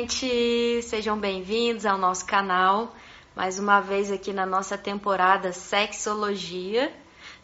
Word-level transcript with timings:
Gente! 0.00 0.82
Sejam 0.82 1.18
bem-vindos 1.18 1.86
ao 1.86 1.96
nosso 1.96 2.26
canal. 2.26 2.94
Mais 3.34 3.58
uma 3.58 3.80
vez 3.80 4.12
aqui 4.12 4.30
na 4.30 4.44
nossa 4.44 4.76
temporada 4.76 5.54
Sexologia. 5.54 6.92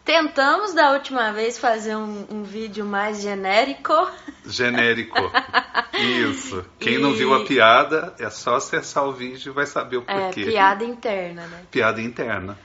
Tentamos 0.05 0.75
da 0.75 0.93
última 0.93 1.33
vez 1.33 1.59
fazer 1.59 1.97
um, 1.97 2.27
um 2.31 2.43
vídeo 2.43 2.85
mais 2.85 3.23
genérico. 3.23 3.95
Genérico. 4.45 5.17
Isso. 5.99 6.63
Quem 6.79 6.97
E- 6.97 6.99
não 6.99 7.15
viu 7.15 7.33
a 7.33 7.43
piada, 7.47 8.15
é 8.19 8.29
só 8.29 8.57
acessar 8.57 9.07
o 9.09 9.13
vídeo 9.13 9.51
e 9.51 9.55
vai 9.55 9.65
saber 9.65 9.97
o 9.97 10.05
É, 10.07 10.25
porquê. 10.27 10.45
piada 10.45 10.85
interna, 10.85 11.47
né? 11.47 11.63
Piada 11.71 12.03
interna. 12.03 12.59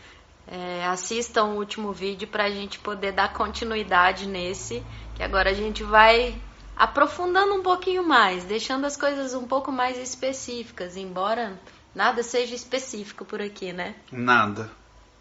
É, 0.46 0.86
assistam 0.88 1.46
o 1.46 1.56
último 1.56 1.94
vídeo 1.94 2.28
pra 2.28 2.50
gente 2.50 2.78
poder 2.78 3.14
dar 3.14 3.32
continuidade 3.32 4.28
nesse, 4.28 4.84
que 5.16 5.24
agora 5.24 5.52
a 5.52 5.54
gente 5.54 5.82
vai 5.82 6.36
aprofundando 6.78 7.56
um 7.56 7.64
pouquinho 7.64 8.04
mais, 8.08 8.44
deixando 8.44 8.86
as 8.86 8.96
coisas 8.96 9.34
um 9.34 9.48
pouco 9.48 9.72
mais 9.72 9.98
específicas, 9.98 10.96
embora 10.96 11.60
nada 11.94 12.22
seja 12.22 12.54
específico 12.54 13.26
por 13.26 13.42
aqui, 13.42 13.74
né? 13.74 13.96
Nada. 14.12 14.70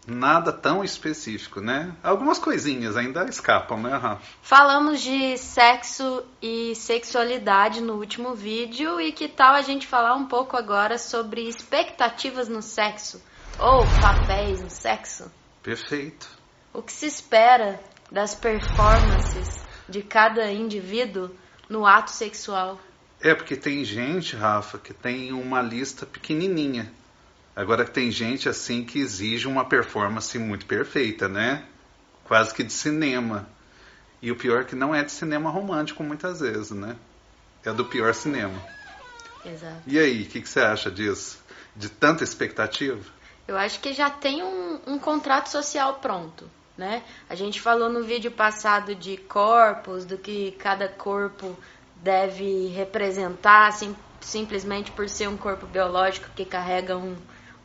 Nada 0.05 0.53
tão 0.53 0.85
específico, 0.85 1.59
né? 1.59 1.93
Algumas 2.01 2.39
coisinhas 2.39 2.95
ainda 2.95 3.25
escapam, 3.25 3.81
né, 3.81 3.93
Rafa? 3.97 4.21
Falamos 4.41 5.01
de 5.01 5.37
sexo 5.37 6.23
e 6.41 6.73
sexualidade 6.75 7.81
no 7.81 7.95
último 7.95 8.33
vídeo 8.33 9.01
e 9.01 9.11
que 9.11 9.27
tal 9.27 9.53
a 9.53 9.61
gente 9.61 9.85
falar 9.85 10.15
um 10.15 10.25
pouco 10.25 10.55
agora 10.55 10.97
sobre 10.97 11.49
expectativas 11.49 12.47
no 12.47 12.61
sexo 12.61 13.21
ou 13.59 13.83
papéis 13.99 14.61
no 14.61 14.69
sexo? 14.69 15.29
Perfeito. 15.61 16.29
O 16.71 16.81
que 16.81 16.93
se 16.93 17.07
espera 17.07 17.77
das 18.09 18.33
performances 18.33 19.59
de 19.89 20.01
cada 20.01 20.49
indivíduo 20.49 21.31
no 21.69 21.85
ato 21.85 22.11
sexual? 22.11 22.79
É 23.19 23.33
porque 23.33 23.55
tem 23.55 23.83
gente, 23.83 24.35
Rafa, 24.35 24.77
que 24.77 24.93
tem 24.93 25.31
uma 25.33 25.61
lista 25.61 26.05
pequenininha. 26.05 26.91
Agora 27.55 27.83
tem 27.83 28.11
gente 28.11 28.47
assim 28.47 28.83
que 28.83 28.99
exige 28.99 29.47
uma 29.47 29.65
performance 29.65 30.37
muito 30.37 30.65
perfeita, 30.65 31.27
né? 31.27 31.65
Quase 32.23 32.53
que 32.53 32.63
de 32.63 32.71
cinema. 32.71 33.49
E 34.21 34.31
o 34.31 34.35
pior 34.35 34.61
é 34.61 34.63
que 34.63 34.75
não 34.75 34.93
é 34.93 35.03
de 35.03 35.11
cinema 35.11 35.49
romântico 35.49 36.03
muitas 36.03 36.39
vezes, 36.39 36.71
né? 36.71 36.95
É 37.65 37.73
do 37.73 37.85
pior 37.85 38.13
cinema. 38.13 38.61
Exato. 39.43 39.81
E 39.87 39.97
aí, 39.97 40.23
o 40.23 40.25
que, 40.27 40.41
que 40.41 40.49
você 40.49 40.59
acha 40.59 40.91
disso? 40.91 41.39
De 41.75 41.89
tanta 41.89 42.23
expectativa? 42.23 43.01
Eu 43.47 43.57
acho 43.57 43.79
que 43.79 43.93
já 43.93 44.09
tem 44.09 44.43
um, 44.43 44.79
um 44.85 44.99
contrato 44.99 45.47
social 45.47 45.95
pronto, 45.95 46.49
né? 46.77 47.01
A 47.29 47.35
gente 47.35 47.59
falou 47.59 47.89
no 47.89 48.03
vídeo 48.03 48.31
passado 48.31 48.93
de 48.93 49.17
corpos, 49.17 50.05
do 50.05 50.17
que 50.17 50.51
cada 50.59 50.87
corpo 50.87 51.55
deve 51.95 52.67
representar, 52.67 53.71
sim- 53.73 53.95
simplesmente 54.21 54.91
por 54.91 55.09
ser 55.09 55.27
um 55.27 55.37
corpo 55.37 55.65
biológico 55.65 56.29
que 56.35 56.45
carrega 56.45 56.95
um, 56.95 57.15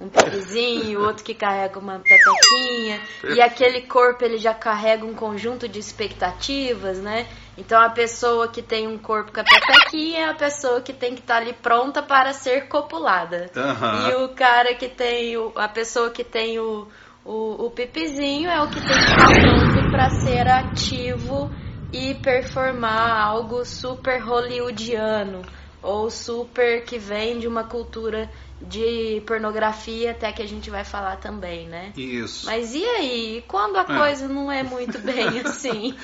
um 0.01 0.09
pipizinho, 0.09 1.01
o 1.01 1.05
outro 1.07 1.23
que 1.23 1.35
carrega 1.35 1.79
uma 1.79 1.99
pepequinha, 1.99 3.01
e 3.25 3.41
aquele 3.41 3.83
corpo 3.83 4.25
ele 4.25 4.39
já 4.39 4.55
carrega 4.55 5.05
um 5.05 5.15
conjunto 5.15 5.69
de 5.69 5.79
expectativas, 5.79 6.99
né? 6.99 7.27
Então 7.59 7.79
a 7.81 7.91
pessoa 7.91 8.49
que 8.49 8.63
tem 8.63 8.89
um 8.89 8.97
corpo 8.97 9.31
com 9.31 9.41
a 9.41 9.45
pepequinha 9.45 10.21
é 10.21 10.31
a 10.31 10.35
pessoa 10.35 10.81
que 10.81 10.93
tem 10.95 11.15
que 11.15 11.21
estar 11.21 11.37
ali 11.37 11.53
pronta 11.53 12.03
para 12.03 12.33
ser 12.33 12.69
copulada. 12.69 13.51
Aham. 13.55 14.09
E 14.09 14.15
o 14.25 14.29
cara 14.31 14.75
que 14.75 14.89
tem, 14.89 15.37
o, 15.37 15.53
a 15.57 15.69
pessoa 15.69 16.09
que 16.11 16.25
tem 16.25 16.59
o, 16.59 16.89
o, 17.25 17.67
o 17.67 17.71
pipizinho 17.71 18.51
é 18.51 18.61
o 18.63 18.69
que 18.69 18.81
tem 18.81 18.89
que 18.89 18.99
estar 18.99 19.27
pronto 19.27 19.91
para 19.91 20.11
ser 20.11 20.49
ativo 20.49 21.51
e 21.93 22.15
performar 22.15 23.21
algo 23.21 23.65
super 23.65 24.21
hollywoodiano 24.21 25.43
ou 25.83 26.11
super 26.11 26.85
que 26.85 26.99
vem 26.99 27.39
de 27.39 27.47
uma 27.49 27.65
cultura 27.65 28.31
de 28.61 29.21
pornografia, 29.27 30.13
até 30.13 30.31
que 30.33 30.41
a 30.41 30.47
gente 30.47 30.71
vai 30.71 30.85
falar 30.85 31.17
também, 31.17 31.67
né? 31.67 31.93
Isso. 31.97 32.47
Mas 32.47 32.73
e 32.73 32.85
aí, 32.85 33.45
quando 33.49 33.77
a 33.77 33.81
É. 33.81 33.99
coisa 33.99 34.29
não 34.29 34.51
é 34.51 34.63
muito 34.63 34.99
bem 35.01 35.41
assim? 35.45 35.97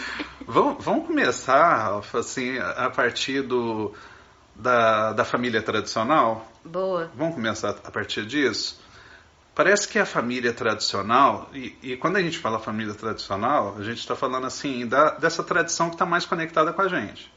Vamos, 0.46 0.84
vamos 0.84 1.06
começar, 1.06 2.00
assim, 2.14 2.58
a 2.58 2.90
partir 2.90 3.42
do, 3.42 3.94
da, 4.56 5.12
da 5.12 5.24
família 5.24 5.62
tradicional? 5.62 6.46
Boa. 6.64 7.10
Vamos 7.14 7.34
começar 7.34 7.76
a 7.84 7.90
partir 7.90 8.26
disso? 8.26 8.80
Parece 9.58 9.88
que 9.88 9.98
a 9.98 10.06
família 10.06 10.52
tradicional, 10.52 11.50
e, 11.52 11.76
e 11.82 11.96
quando 11.96 12.16
a 12.16 12.22
gente 12.22 12.38
fala 12.38 12.60
família 12.60 12.94
tradicional, 12.94 13.74
a 13.76 13.82
gente 13.82 13.98
está 13.98 14.14
falando 14.14 14.46
assim 14.46 14.86
da, 14.86 15.10
dessa 15.16 15.42
tradição 15.42 15.88
que 15.88 15.96
está 15.96 16.06
mais 16.06 16.24
conectada 16.24 16.72
com 16.72 16.80
a 16.80 16.86
gente, 16.86 17.28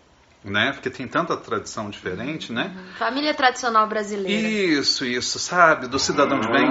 né? 0.44 0.72
Porque 0.72 0.92
tem 0.92 1.08
tanta 1.08 1.36
tradição 1.36 1.90
diferente, 1.90 2.54
né? 2.54 2.78
Família 3.00 3.34
tradicional 3.34 3.88
brasileira. 3.90 4.48
Isso, 4.48 5.04
isso, 5.04 5.40
sabe? 5.40 5.88
Do 5.88 5.98
cidadão 5.98 6.40
de 6.40 6.48
bem. 6.48 6.68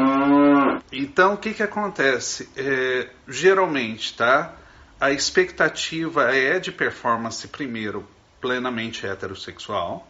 Então, 0.93 1.34
o 1.34 1.37
que 1.37 1.53
que 1.53 1.65
acontece? 1.65 2.49
É, 2.56 3.09
geralmente, 3.27 4.17
tá? 4.17 4.55
A 5.00 5.11
expectativa 5.11 6.32
é 6.32 6.61
de 6.61 6.71
performance, 6.71 7.49
primeiro, 7.49 8.06
plenamente 8.41 9.05
heterossexual, 9.05 10.06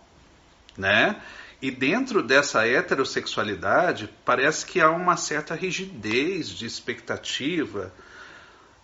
né? 0.76 1.16
E 1.62 1.70
dentro 1.70 2.22
dessa 2.22 2.66
heterossexualidade, 2.66 4.08
parece 4.24 4.64
que 4.64 4.80
há 4.80 4.90
uma 4.90 5.16
certa 5.16 5.54
rigidez 5.54 6.48
de 6.48 6.64
expectativa 6.64 7.92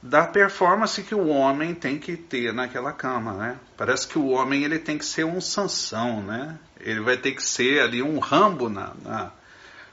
da 0.02 0.26
performance 0.26 1.02
que 1.02 1.14
o 1.14 1.28
homem 1.28 1.74
tem 1.74 1.98
que 1.98 2.16
ter 2.16 2.52
naquela 2.52 2.92
cama, 2.92 3.32
né? 3.32 3.58
Parece 3.76 4.06
que 4.06 4.18
o 4.18 4.28
homem 4.28 4.62
ele 4.62 4.78
tem 4.78 4.98
que 4.98 5.06
ser 5.06 5.24
um 5.24 5.40
Sansão, 5.40 6.22
né? 6.22 6.58
Ele 6.78 7.00
vai 7.00 7.16
ter 7.16 7.32
que 7.32 7.42
ser 7.42 7.80
ali 7.80 8.02
um 8.02 8.18
Rambo 8.18 8.68
na, 8.68 8.92
na, 9.02 9.32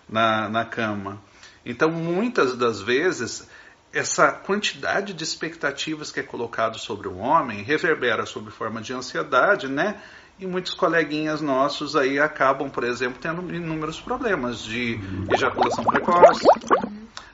na, 0.07 0.49
na 0.49 0.65
cama. 0.65 1.21
Então, 1.65 1.89
muitas 1.89 2.57
das 2.57 2.81
vezes, 2.81 3.47
essa 3.93 4.31
quantidade 4.31 5.13
de 5.13 5.23
expectativas 5.23 6.11
que 6.11 6.19
é 6.19 6.23
colocado 6.23 6.77
sobre 6.77 7.07
o 7.07 7.17
homem 7.17 7.63
reverbera 7.63 8.25
sob 8.25 8.51
forma 8.51 8.81
de 8.81 8.91
ansiedade, 8.93 9.69
né? 9.69 10.01
E 10.39 10.47
muitos 10.47 10.73
coleguinhas 10.73 11.41
nossos 11.41 11.95
aí 11.95 12.19
acabam, 12.19 12.69
por 12.69 12.83
exemplo, 12.83 13.19
tendo 13.21 13.53
inúmeros 13.53 14.01
problemas 14.01 14.63
de 14.63 14.99
ejaculação 15.31 15.83
precoce, 15.83 16.45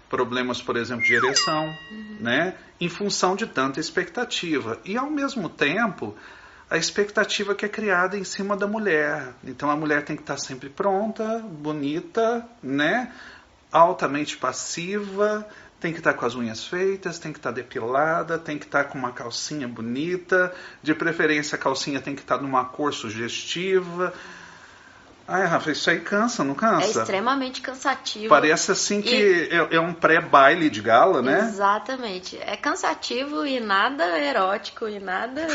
problemas, 0.10 0.62
por 0.62 0.76
exemplo, 0.76 1.06
de 1.06 1.14
ereção, 1.14 1.74
né? 2.20 2.56
Em 2.80 2.90
função 2.90 3.36
de 3.36 3.48
tanta 3.48 3.80
expectativa. 3.80 4.80
E 4.84 4.98
ao 4.98 5.10
mesmo 5.10 5.48
tempo, 5.48 6.16
a 6.70 6.78
expectativa 6.78 7.56
que 7.56 7.66
é 7.66 7.70
criada 7.70 8.18
em 8.18 8.24
cima 8.24 8.56
da 8.56 8.68
mulher. 8.68 9.34
Então 9.44 9.72
a 9.72 9.76
mulher 9.76 10.04
tem 10.04 10.16
que 10.16 10.22
estar 10.22 10.38
sempre 10.38 10.70
pronta, 10.70 11.40
bonita, 11.40 12.46
né? 12.62 13.12
Altamente 13.72 14.38
passiva, 14.38 15.48
tem 15.80 15.94
que 15.94 16.00
estar 16.00 16.14
com 16.14 16.26
as 16.26 16.36
unhas 16.36 16.66
feitas, 16.66 17.20
tem 17.20 17.32
que 17.32 17.40
estar 17.40 17.52
depilada, 17.52 18.38
tem 18.38 18.58
que 18.58 18.66
estar 18.66 18.86
com 18.86 18.98
uma 18.98 19.12
calcinha 19.12 19.68
bonita, 19.68 20.54
de 20.84 20.94
preferência 20.94 21.56
a 21.56 21.60
calcinha 21.60 22.02
tem 22.02 22.16
que 22.16 22.22
estar 22.22 22.38
numa 22.38 22.66
cor 22.66 22.94
sugestiva. 22.94 24.14
Ai, 25.32 25.46
Rafa, 25.46 25.72
isso 25.72 25.88
aí 25.90 26.00
cansa, 26.00 26.44
não 26.44 26.54
É 26.54 26.58
cansa? 26.58 27.02
extremamente 27.02 27.62
cansativo. 27.62 28.30
Parece 28.30 28.72
assim 28.72 29.00
que 29.00 29.48
é, 29.52 29.76
é 29.76 29.80
um 29.80 29.94
pré-baile 29.94 30.72
de 30.72 30.82
gala, 30.82 31.22
né? 31.22 31.42
Exatamente. 31.42 32.36
É 32.42 32.58
cansativo 32.58 33.46
e 33.46 33.60
nada 33.60 34.20
erótico 34.20 34.88
e 34.88 35.00
nada, 35.00 35.46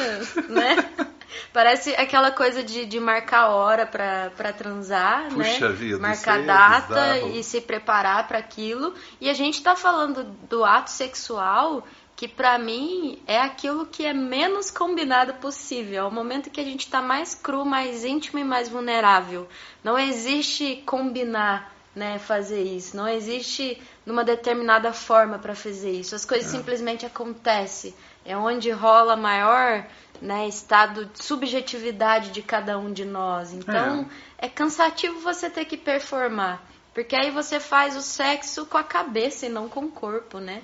né? 0.48 0.76
Parece 1.52 1.94
aquela 1.94 2.30
coisa 2.30 2.62
de, 2.62 2.84
de 2.84 3.00
marcar 3.00 3.48
hora 3.48 3.86
pra, 3.86 4.30
pra 4.36 4.52
transar, 4.52 5.28
Puxa 5.28 5.68
né? 5.68 5.74
vida, 5.74 5.98
marcar 5.98 6.40
é 6.40 6.42
data 6.42 7.12
bizarro. 7.14 7.36
e 7.36 7.42
se 7.42 7.60
preparar 7.60 8.26
pra 8.28 8.38
aquilo. 8.38 8.94
E 9.20 9.28
a 9.28 9.34
gente 9.34 9.62
tá 9.62 9.74
falando 9.76 10.24
do 10.48 10.64
ato 10.64 10.90
sexual 10.90 11.84
que 12.16 12.28
pra 12.28 12.58
mim 12.58 13.20
é 13.26 13.40
aquilo 13.40 13.86
que 13.86 14.06
é 14.06 14.12
menos 14.12 14.70
combinado 14.70 15.34
possível. 15.34 16.04
É 16.04 16.06
o 16.06 16.12
momento 16.12 16.48
que 16.50 16.60
a 16.60 16.64
gente 16.64 16.88
tá 16.88 17.02
mais 17.02 17.34
cru, 17.34 17.64
mais 17.64 18.04
íntimo 18.04 18.38
e 18.38 18.44
mais 18.44 18.68
vulnerável. 18.68 19.48
Não 19.82 19.98
existe 19.98 20.82
combinar, 20.86 21.73
né, 21.94 22.18
fazer 22.18 22.62
isso. 22.62 22.96
Não 22.96 23.08
existe 23.08 23.80
numa 24.04 24.24
determinada 24.24 24.92
forma 24.92 25.38
pra 25.38 25.54
fazer 25.54 25.92
isso. 25.92 26.14
As 26.14 26.24
coisas 26.24 26.50
simplesmente 26.50 27.06
acontecem. 27.06 27.94
É 28.24 28.36
onde 28.36 28.70
rola 28.70 29.16
maior, 29.16 29.86
né, 30.20 30.48
estado 30.48 31.06
de 31.06 31.24
subjetividade 31.24 32.30
de 32.30 32.42
cada 32.42 32.78
um 32.78 32.92
de 32.92 33.04
nós. 33.04 33.52
Então, 33.52 34.08
é 34.38 34.48
cansativo 34.48 35.20
você 35.20 35.48
ter 35.50 35.64
que 35.64 35.76
performar, 35.76 36.62
porque 36.92 37.14
aí 37.14 37.30
você 37.30 37.60
faz 37.60 37.96
o 37.96 38.02
sexo 38.02 38.66
com 38.66 38.78
a 38.78 38.84
cabeça 38.84 39.46
e 39.46 39.48
não 39.48 39.68
com 39.68 39.80
o 39.80 39.90
corpo, 39.90 40.38
né? 40.38 40.62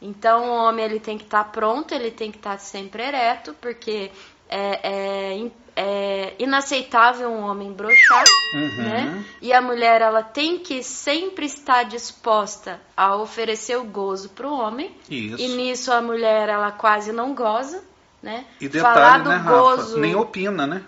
Então, 0.00 0.48
o 0.48 0.54
homem 0.64 0.84
ele 0.84 0.98
tem 0.98 1.16
que 1.16 1.24
estar 1.24 1.44
pronto, 1.44 1.94
ele 1.94 2.10
tem 2.10 2.32
que 2.32 2.38
estar 2.38 2.58
sempre 2.58 3.04
ereto, 3.04 3.54
porque 3.60 4.10
é, 4.52 5.36
é 5.46 5.50
é 5.74 6.34
inaceitável 6.38 7.30
um 7.30 7.40
homem 7.48 7.72
broxar, 7.72 8.24
Uhum. 8.54 8.76
né? 8.76 9.24
E 9.40 9.54
a 9.54 9.62
mulher 9.62 10.02
ela 10.02 10.22
tem 10.22 10.58
que 10.58 10.82
sempre 10.82 11.46
estar 11.46 11.84
disposta 11.84 12.78
a 12.94 13.16
oferecer 13.16 13.78
o 13.78 13.84
gozo 13.84 14.28
para 14.28 14.46
o 14.46 14.52
homem. 14.52 14.94
Isso. 15.08 15.40
E 15.42 15.48
nisso 15.56 15.90
a 15.90 16.02
mulher 16.02 16.50
ela 16.50 16.70
quase 16.72 17.10
não 17.10 17.34
goza, 17.34 17.82
né? 18.22 18.44
E 18.60 18.68
detalhe, 18.68 18.94
Falar 18.94 19.18
do 19.22 19.30
né, 19.30 19.36
Rafa? 19.36 19.50
gozo. 19.50 19.98
Nem 19.98 20.14
opina, 20.14 20.66
né? 20.66 20.84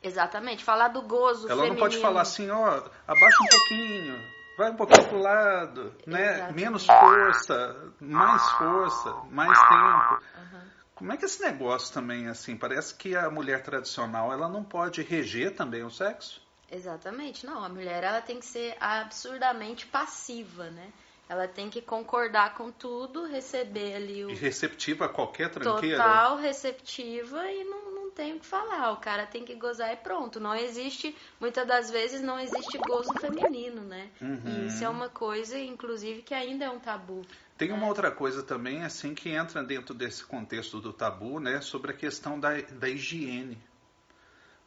Exatamente, 0.00 0.62
falar 0.62 0.88
do 0.88 1.02
gozo 1.02 1.46
Ela 1.48 1.62
feminino. 1.62 1.74
não 1.74 1.80
pode 1.80 1.96
falar 1.98 2.20
assim, 2.20 2.48
ó, 2.50 2.82
abaixa 3.08 3.42
um 3.42 3.46
pouquinho, 3.48 4.20
vai 4.56 4.70
um 4.70 4.76
pouquinho 4.76 5.08
pro 5.08 5.18
lado, 5.18 5.92
né? 6.06 6.34
Exatamente. 6.36 6.54
Menos 6.64 6.86
força, 6.86 7.76
mais 8.00 8.48
força, 8.52 9.14
mais 9.30 9.58
tempo. 9.58 10.22
Aham. 10.38 10.64
Como 10.94 11.12
é 11.12 11.16
que 11.16 11.24
esse 11.24 11.42
negócio 11.42 11.92
também, 11.92 12.28
assim, 12.28 12.56
parece 12.56 12.94
que 12.94 13.16
a 13.16 13.28
mulher 13.28 13.62
tradicional, 13.62 14.32
ela 14.32 14.48
não 14.48 14.62
pode 14.62 15.02
reger 15.02 15.54
também 15.54 15.82
o 15.82 15.90
sexo? 15.90 16.40
Exatamente, 16.70 17.44
não. 17.44 17.62
A 17.64 17.68
mulher 17.68 18.02
ela 18.04 18.20
tem 18.20 18.38
que 18.38 18.46
ser 18.46 18.76
absurdamente 18.80 19.86
passiva, 19.86 20.70
né? 20.70 20.92
Ela 21.28 21.48
tem 21.48 21.70
que 21.70 21.80
concordar 21.80 22.54
com 22.54 22.70
tudo, 22.70 23.26
receber 23.26 23.94
ali 23.94 24.24
o 24.24 24.30
E 24.30 24.34
receptiva 24.34 25.06
a 25.06 25.08
qualquer 25.08 25.50
tranqueira? 25.50 25.96
total 25.96 26.36
receptiva 26.36 27.50
e 27.50 27.64
não, 27.64 27.83
não 27.83 27.83
tem 28.14 28.34
o 28.34 28.40
que 28.40 28.46
falar. 28.46 28.92
O 28.92 28.96
cara 28.96 29.26
tem 29.26 29.44
que 29.44 29.54
gozar 29.54 29.92
e 29.92 29.96
pronto. 29.96 30.40
Não 30.40 30.54
existe, 30.54 31.14
muitas 31.40 31.66
das 31.66 31.90
vezes, 31.90 32.22
não 32.22 32.38
existe 32.38 32.78
gozo 32.78 33.12
feminino, 33.20 33.82
né? 33.82 34.08
Uhum. 34.20 34.40
E 34.46 34.66
isso 34.66 34.84
é 34.84 34.88
uma 34.88 35.08
coisa, 35.08 35.58
inclusive, 35.58 36.22
que 36.22 36.32
ainda 36.32 36.64
é 36.64 36.70
um 36.70 36.78
tabu. 36.78 37.22
Tem 37.56 37.70
uma 37.72 37.86
outra 37.86 38.10
coisa 38.10 38.42
também, 38.42 38.82
assim, 38.82 39.14
que 39.14 39.28
entra 39.30 39.62
dentro 39.62 39.94
desse 39.94 40.24
contexto 40.24 40.80
do 40.80 40.92
tabu, 40.92 41.38
né, 41.38 41.60
sobre 41.60 41.92
a 41.92 41.94
questão 41.94 42.38
da, 42.38 42.60
da 42.60 42.88
higiene. 42.88 43.58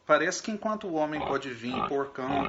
Parece 0.05 0.41
que 0.41 0.51
enquanto 0.51 0.87
o 0.87 0.93
homem 0.93 1.19
pode 1.19 1.49
vir 1.49 1.75
porcão, 1.89 2.47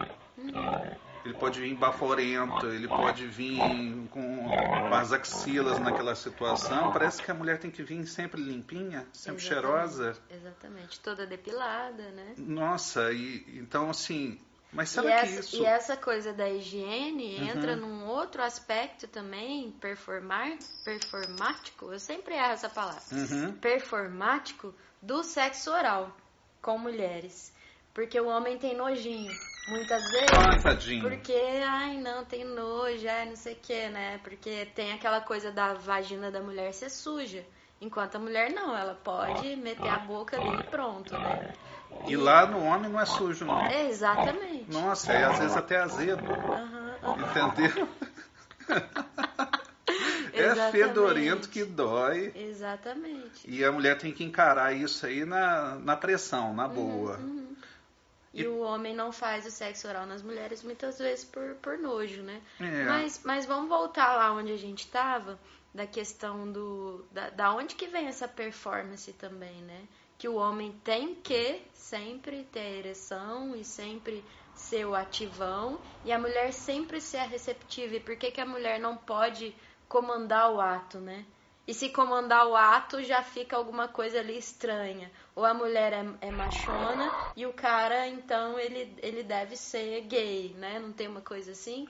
ele 1.25 1.35
pode 1.35 1.61
vir 1.61 1.75
baforento, 1.75 2.67
ele 2.67 2.88
pode 2.88 3.26
vir 3.26 4.09
com 4.11 4.55
as 4.93 5.12
axilas 5.12 5.79
naquela 5.79 6.15
situação, 6.15 6.91
parece 6.93 7.20
que 7.23 7.31
a 7.31 7.35
mulher 7.35 7.59
tem 7.59 7.70
que 7.70 7.82
vir 7.82 8.06
sempre 8.06 8.41
limpinha, 8.41 9.06
sempre 9.12 9.43
cheirosa. 9.43 10.17
Exatamente. 10.31 11.00
Toda 11.00 11.26
depilada, 11.26 12.11
né? 12.11 12.35
Nossa, 12.38 13.12
e 13.12 13.44
então 13.59 13.91
assim, 13.91 14.38
mas 14.73 14.91
E 14.91 14.94
será 14.94 15.06
que 15.09 15.11
essa, 15.29 15.41
isso... 15.41 15.56
e 15.62 15.65
essa 15.65 15.97
coisa 15.97 16.32
da 16.32 16.49
higiene 16.49 17.37
Uhum. 17.38 17.49
entra 17.49 17.76
num 17.76 18.06
outro 18.06 18.43
aspecto 18.43 19.06
também, 19.09 19.70
performar, 19.73 20.56
performático, 20.85 21.93
eu 21.93 21.99
sempre 21.99 22.35
erro 22.35 22.53
essa 22.53 22.69
palavra, 22.69 23.03
Uhum. 23.12 23.53
performático 23.55 24.75
do 25.03 25.23
sexo 25.23 25.70
oral 25.70 26.15
com 26.61 26.79
mulheres. 26.79 27.53
Porque 27.98 28.20
o 28.20 28.28
homem 28.28 28.56
tem 28.56 28.76
nojinho, 28.76 29.36
muitas 29.66 30.08
vezes. 30.12 30.32
Ai, 30.32 30.60
tadinho. 30.60 31.02
Porque, 31.02 31.34
ai, 31.66 31.98
não, 31.98 32.24
tem 32.24 32.44
nojo, 32.44 33.08
ai, 33.08 33.26
não 33.26 33.34
sei 33.34 33.54
o 33.54 33.56
que, 33.56 33.88
né? 33.88 34.20
Porque 34.22 34.66
tem 34.66 34.92
aquela 34.92 35.20
coisa 35.20 35.50
da 35.50 35.74
vagina 35.74 36.30
da 36.30 36.40
mulher 36.40 36.72
ser 36.72 36.90
suja. 36.90 37.44
Enquanto 37.80 38.14
a 38.14 38.20
mulher 38.20 38.52
não, 38.52 38.78
ela 38.78 38.94
pode 38.94 39.56
meter 39.56 39.88
a 39.88 39.98
boca 39.98 40.36
ali 40.36 40.60
e 40.60 40.62
pronto, 40.62 41.16
né? 41.18 41.40
E 42.06 42.16
lá 42.16 42.46
no 42.46 42.62
homem 42.62 42.88
não 42.88 43.00
é 43.00 43.04
sujo, 43.04 43.44
não. 43.44 43.66
É, 43.66 43.88
exatamente. 43.88 44.70
Nossa, 44.70 45.12
é 45.12 45.24
às 45.24 45.40
vezes 45.40 45.56
até 45.56 45.78
azedo. 45.78 46.22
Aham, 46.52 46.94
aham. 47.02 47.48
Entendeu? 47.48 47.88
é 50.34 50.54
fedorento 50.70 51.48
que 51.48 51.64
dói. 51.64 52.32
Exatamente. 52.36 53.50
E 53.50 53.64
a 53.64 53.72
mulher 53.72 53.98
tem 53.98 54.12
que 54.12 54.22
encarar 54.22 54.72
isso 54.72 55.04
aí 55.04 55.24
na, 55.24 55.74
na 55.80 55.96
pressão, 55.96 56.54
na 56.54 56.68
boa. 56.68 57.16
Uhum. 57.16 57.38
E, 58.43 58.46
o 58.46 58.61
homem 58.61 58.94
não 58.94 59.12
faz 59.12 59.46
o 59.46 59.50
sexo 59.50 59.88
oral 59.88 60.06
nas 60.06 60.23
mulheres 60.23 60.62
muitas 60.62 60.99
vezes 60.99 61.25
por, 61.25 61.55
por 61.56 61.79
nojo, 61.79 62.23
né? 62.23 62.40
É. 62.61 62.85
Mas, 62.85 63.23
mas 63.25 63.46
vamos 63.46 63.69
voltar 63.69 64.17
lá 64.17 64.32
onde 64.32 64.52
a 64.52 64.56
gente 64.56 64.85
estava, 64.85 65.38
da 65.75 65.87
questão 65.87 66.50
do. 66.50 67.05
Da, 67.12 67.31
da 67.31 67.55
onde 67.55 67.75
que 67.75 67.87
vem 67.87 68.06
essa 68.06 68.26
performance 68.26 69.12
também, 69.14 69.62
né? 69.62 69.87
Que 70.17 70.29
o 70.29 70.35
homem 70.35 70.73
tem 70.82 71.14
que 71.14 71.62
sempre 71.73 72.44
ter 72.44 72.61
a 72.61 72.70
ereção 72.70 73.55
e 73.55 73.64
sempre 73.64 74.25
ser 74.55 74.84
o 74.84 74.94
ativão, 74.94 75.81
e 76.05 76.12
a 76.12 76.19
mulher 76.19 76.52
sempre 76.52 77.00
ser 77.00 77.19
a 77.19 77.25
receptiva. 77.25 77.94
E 77.94 78.00
por 78.00 78.17
que, 78.17 78.31
que 78.32 78.41
a 78.41 78.46
mulher 78.46 78.81
não 78.81 78.96
pode 78.96 79.55
comandar 79.88 80.52
o 80.52 80.61
ato, 80.61 80.99
né? 80.99 81.25
E 81.69 81.75
se 81.75 81.91
comandar 81.91 82.47
o 82.47 82.56
ato, 82.56 83.05
já 83.05 83.23
fica 83.23 83.55
alguma 83.55 83.87
coisa 83.87 84.20
ali 84.20 84.38
estranha. 84.38 85.11
Ou 85.37 85.44
a 85.44 85.53
mulher 85.53 85.93
é, 85.93 86.29
é 86.29 86.31
machona 86.31 87.12
e 87.37 87.44
o 87.44 87.53
cara, 87.53 88.09
então, 88.09 88.59
ele, 88.59 88.91
ele 89.03 89.23
deve 89.23 89.55
ser 89.55 90.00
gay, 90.06 90.55
né? 90.59 90.79
Não 90.79 90.93
tem 90.93 91.06
uma 91.06 91.20
coisa 91.20 91.53
assim? 91.53 91.87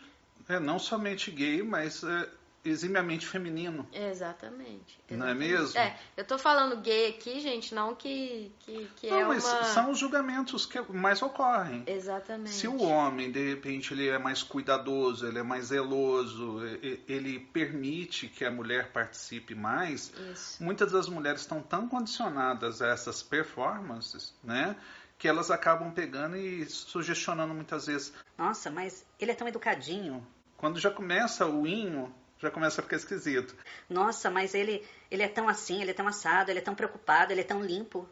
É 0.49 0.59
não 0.59 0.81
somente 0.81 1.31
gay, 1.31 1.63
mas 1.63 2.03
é, 2.03 2.29
eximiamente 2.69 3.27
feminino. 3.27 3.87
Exatamente. 3.93 5.01
Não 5.11 5.27
é 5.27 5.31
exatamente. 5.31 5.39
mesmo? 5.39 5.79
É, 5.79 5.99
eu 6.17 6.25
tô 6.25 6.39
falando 6.39 6.77
gay 6.81 7.09
aqui, 7.11 7.41
gente, 7.41 7.75
não 7.75 7.95
que, 7.95 8.53
que, 8.61 8.91
que 8.97 9.11
Não, 9.11 9.19
é 9.19 9.25
mas 9.25 9.45
uma... 9.45 9.65
são 9.65 9.91
os 9.91 9.99
julgamentos 9.99 10.67
que 10.67 10.81
mais 10.93 11.23
ocorrem. 11.23 11.85
Exatamente. 11.87 12.51
Se 12.51 12.69
o 12.69 12.81
homem, 12.83 13.31
de 13.31 13.55
repente, 13.55 13.93
ele 13.93 14.09
é 14.09 14.19
mais 14.19 14.43
cuidadoso, 14.43 15.27
ele 15.27 15.39
é 15.39 15.43
mais 15.43 15.67
zeloso, 15.67 16.61
ele 17.07 17.41
permite 17.41 18.29
que 18.29 18.45
a 18.45 18.51
mulher 18.51 18.93
participe 18.93 19.55
mais, 19.55 20.13
Isso. 20.33 20.63
muitas 20.63 20.93
das 20.93 21.09
mulheres 21.09 21.43
estão 21.43 21.63
tão 21.63 21.89
condicionadas 21.89 22.83
a 22.83 22.89
essas 22.89 23.23
performances, 23.23 24.35
né, 24.43 24.77
que 25.19 25.27
elas 25.27 25.51
acabam 25.51 25.91
pegando 25.93 26.37
e 26.37 26.65
sugestionando 26.67 27.53
muitas 27.53 27.87
vezes. 27.87 28.13
Nossa, 28.37 28.71
mas 28.71 29.05
ele 29.19 29.33
é 29.33 29.35
tão 29.35 29.49
educadinho. 29.49 30.25
Quando 30.57 30.79
já 30.79 30.91
começa 30.91 31.47
o 31.47 31.67
inho, 31.67 32.15
já 32.41 32.51
começa 32.51 32.81
a 32.81 32.85
ficar 32.85 32.97
esquisito. 32.97 33.55
Nossa, 33.89 34.31
mas 34.31 34.55
ele, 34.55 34.87
ele 35.11 35.23
é 35.23 35.29
tão 35.29 35.49
assim, 35.49 35.81
ele 35.83 35.91
é 35.91 35.95
tão 35.95 36.07
assado, 36.07 36.51
ele 36.51 36.59
é 36.61 36.63
tão 36.63 36.75
preocupado, 36.75 37.33
ele 37.33 37.41
é 37.41 37.45
tão 37.45 37.63
limpo. 37.63 38.09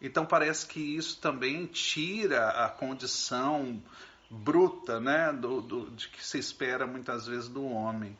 Então 0.00 0.24
parece 0.24 0.66
que 0.66 0.80
isso 0.96 1.20
também 1.20 1.66
tira 1.66 2.48
a 2.64 2.68
condição 2.70 3.82
bruta, 4.30 4.98
né, 5.00 5.32
do, 5.32 5.60
do- 5.60 5.90
de 5.90 6.08
que 6.08 6.24
se 6.24 6.38
espera 6.38 6.86
muitas 6.86 7.26
vezes 7.26 7.48
do 7.48 7.64
homem. 7.64 8.16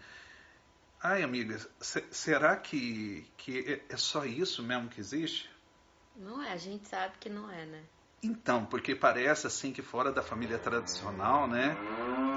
Ai, 1.03 1.23
amiga, 1.23 1.59
se- 1.81 2.05
será 2.11 2.57
que, 2.57 3.25
que 3.39 3.61
é- 3.61 3.95
é 3.95 3.97
só 3.97 4.25
isso 4.27 4.63
mesmo 4.63 4.89
que 4.89 5.01
existe? 5.01 5.49
Não 6.17 6.43
é, 6.43 6.53
a 6.53 6.57
gente 6.59 6.87
sabe 6.89 7.15
que 7.19 7.31
não 7.31 7.51
é, 7.51 7.65
né? 7.65 7.81
Então, 8.23 8.67
porque 8.67 8.95
parece 8.95 9.47
assim 9.47 9.73
que 9.73 9.81
fora 9.81 10.13
da 10.13 10.21
família 10.23 10.59
tradicional, 10.59 11.49
né, 11.49 11.75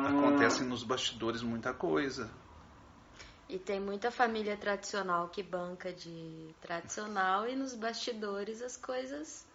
acontece 0.08 0.64
nos 0.64 0.84
bastidores 0.84 1.42
muita 1.42 1.74
coisa. 1.74 2.30
E 3.50 3.60
tem 3.60 3.80
muita 3.80 4.10
família 4.10 4.58
tradicional 4.58 5.28
que 5.30 5.44
banca 5.44 5.92
de 5.92 6.56
tradicional 6.62 7.48
e 7.48 7.56
nos 7.56 7.76
bastidores 7.76 8.62
as 8.62 8.76
coisas 8.78 9.46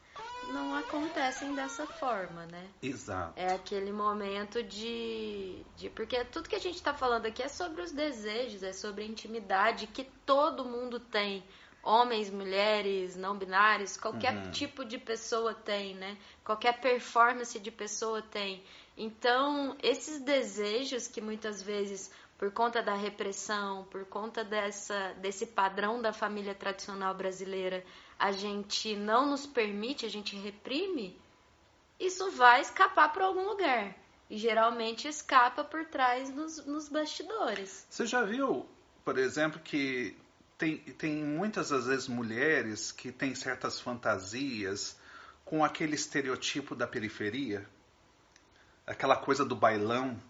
não 0.53 0.75
acontecem 0.75 1.55
dessa 1.55 1.87
forma, 1.87 2.47
né? 2.47 2.69
Exato. 2.83 3.33
É 3.37 3.53
aquele 3.53 3.93
momento 3.93 4.63
de, 4.63 5.65
de. 5.77 5.91
Porque 5.91 6.25
tudo 6.27 6.49
que 6.49 6.57
a 6.57 6.61
gente 6.61 6.77
está 6.77 6.95
falando 6.95 7.27
aqui 7.27 7.43
é 7.43 7.49
sobre 7.49 7.83
os 7.83 7.93
desejos, 7.93 8.63
é 8.63 8.73
sobre 8.73 9.03
a 9.05 9.07
intimidade 9.07 9.87
que 9.87 10.05
todo 10.25 10.65
mundo 10.65 10.99
tem. 11.01 11.43
Homens, 11.83 12.29
mulheres, 12.31 13.17
não 13.17 13.37
binários, 13.39 13.97
qualquer 13.97 14.35
Uhum. 14.35 14.51
tipo 14.51 14.85
de 14.85 14.99
pessoa 14.99 15.55
tem, 15.55 15.95
né? 15.95 16.19
Qualquer 16.45 16.81
performance 16.81 17.59
de 17.59 17.71
pessoa 17.71 18.21
tem. 18.21 18.65
Então, 18.97 19.77
esses 19.83 20.21
desejos 20.21 21.07
que 21.07 21.21
muitas 21.21 21.63
vezes, 21.63 22.11
por 22.39 22.53
conta 22.53 22.81
da 22.81 22.95
repressão, 22.95 23.85
por 23.91 24.05
conta 24.05 24.45
dessa, 24.45 25.13
desse 25.15 25.45
padrão 25.45 26.01
da 26.01 26.13
família 26.13 26.55
tradicional 26.55 27.13
brasileira, 27.13 27.85
a 28.17 28.31
gente 28.31 28.95
não 28.95 29.29
nos 29.29 29.45
permite, 29.45 30.07
a 30.07 30.09
gente 30.09 30.37
reprime, 30.37 31.21
isso 31.99 32.31
vai 32.31 32.61
escapar 32.61 33.13
para 33.13 33.25
algum 33.25 33.45
lugar. 33.45 33.93
E 34.31 34.37
geralmente 34.37 35.09
escapa 35.09 35.65
por 35.65 35.87
trás 35.87 36.31
nos, 36.31 36.65
nos 36.65 36.89
bastidores. 36.89 37.85
Você 37.91 38.07
já 38.07 38.23
viu, 38.23 38.69
por 39.05 39.19
exemplo, 39.19 39.59
que 39.59 40.17
tem, 40.57 40.77
tem 40.79 41.25
muitas 41.25 41.73
às 41.73 41.87
vezes 41.87 42.07
mulheres 42.07 42.93
que 42.93 43.11
têm 43.11 43.35
certas 43.35 43.81
fantasias 43.81 44.97
com 45.45 45.65
aquele 45.65 45.95
estereotipo 45.95 46.77
da 46.77 46.87
periferia? 46.87 47.67
Aquela 48.87 49.17
coisa 49.17 49.45
do 49.45 49.57
bailão, 49.57 50.21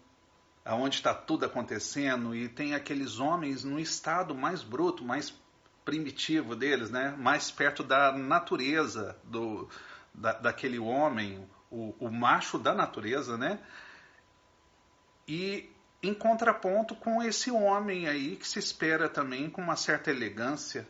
aonde 0.68 0.96
está 0.96 1.14
tudo 1.14 1.46
acontecendo, 1.46 2.34
e 2.34 2.46
tem 2.46 2.74
aqueles 2.74 3.18
homens 3.18 3.64
no 3.64 3.80
estado 3.80 4.34
mais 4.34 4.62
bruto, 4.62 5.02
mais 5.02 5.34
primitivo 5.82 6.54
deles, 6.54 6.90
né? 6.90 7.16
mais 7.18 7.50
perto 7.50 7.82
da 7.82 8.12
natureza 8.12 9.18
do, 9.24 9.66
da, 10.12 10.34
daquele 10.34 10.78
homem, 10.78 11.48
o, 11.70 11.94
o 11.98 12.10
macho 12.10 12.58
da 12.58 12.74
natureza, 12.74 13.38
né? 13.38 13.58
E 15.26 15.70
em 16.02 16.12
contraponto 16.12 16.94
com 16.94 17.22
esse 17.22 17.50
homem 17.50 18.06
aí 18.06 18.36
que 18.36 18.46
se 18.46 18.58
espera 18.58 19.08
também 19.08 19.48
com 19.48 19.62
uma 19.62 19.76
certa 19.76 20.10
elegância, 20.10 20.86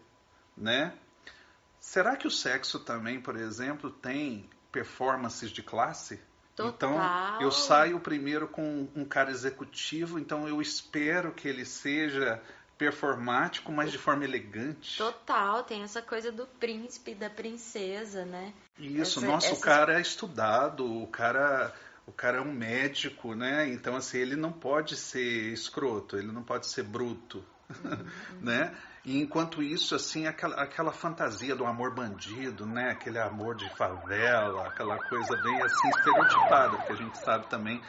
né? 0.57 0.93
Será 1.79 2.17
que 2.17 2.27
o 2.27 2.31
sexo 2.33 2.81
também, 2.81 3.21
por 3.21 3.37
exemplo, 3.37 3.91
tem 3.93 4.51
performances 4.73 5.53
de 5.53 5.63
classe? 5.63 6.21
Total. 6.65 6.91
Então, 6.91 7.41
eu 7.43 7.51
saio 7.53 8.01
primeiro 8.01 8.49
com 8.49 8.89
um 8.95 9.05
cara 9.05 9.31
executivo, 9.31 10.19
então 10.19 10.49
eu 10.49 10.61
espero 10.61 11.33
que 11.33 11.47
ele 11.49 11.65
seja 11.65 12.41
performático, 12.77 13.73
mas 13.73 13.91
de 13.91 13.99
forma 13.99 14.25
elegante. 14.25 14.97
Total, 14.99 15.63
tem 15.65 15.83
essa 15.83 16.01
coisa 16.01 16.31
do 16.31 16.47
príncipe, 16.47 17.15
da 17.15 17.29
princesa, 17.29 18.25
né? 18.25 18.53
Isso, 18.79 19.19
Essa- 19.19 19.27
nossa, 19.27 19.49
o 19.49 19.53
essas- 19.53 19.65
cara 19.65 19.99
é 19.99 20.01
estudado, 20.01 21.03
o 21.03 21.07
cara, 21.09 21.73
o 22.07 22.13
cara 22.13 22.39
é 22.39 22.41
um 22.41 22.53
médico, 22.53 23.35
né? 23.35 23.69
Então, 23.69 23.97
assim, 23.97 24.19
ele 24.19 24.37
não 24.37 24.53
pode 24.53 24.97
ser 24.97 25.53
escroto, 25.53 26.17
ele 26.17 26.31
não 26.31 26.43
pode 26.43 26.67
ser 26.69 26.85
bruto, 26.85 27.45
né? 28.41 28.75
E 29.09 29.23
enquanto 29.23 29.63
isso, 29.63 29.95
assim, 29.95 30.27
aquela, 30.27 30.57
aquela 30.57 30.93
fantasia 30.93 31.57
do 31.57 31.65
amor 31.65 31.95
bandido, 31.95 32.67
né? 32.67 32.91
Aquele 32.91 33.19
amor 33.19 33.57
de 33.57 33.67
favela, 33.75 34.69
aquela 34.69 34.99
coisa 35.09 35.35
bem, 35.43 35.63
assim, 35.63 35.89
estereotipada, 35.89 36.77
porque 36.77 36.93
a 36.93 36.97
gente 36.97 37.17
sabe 37.17 37.47
também 37.47 37.81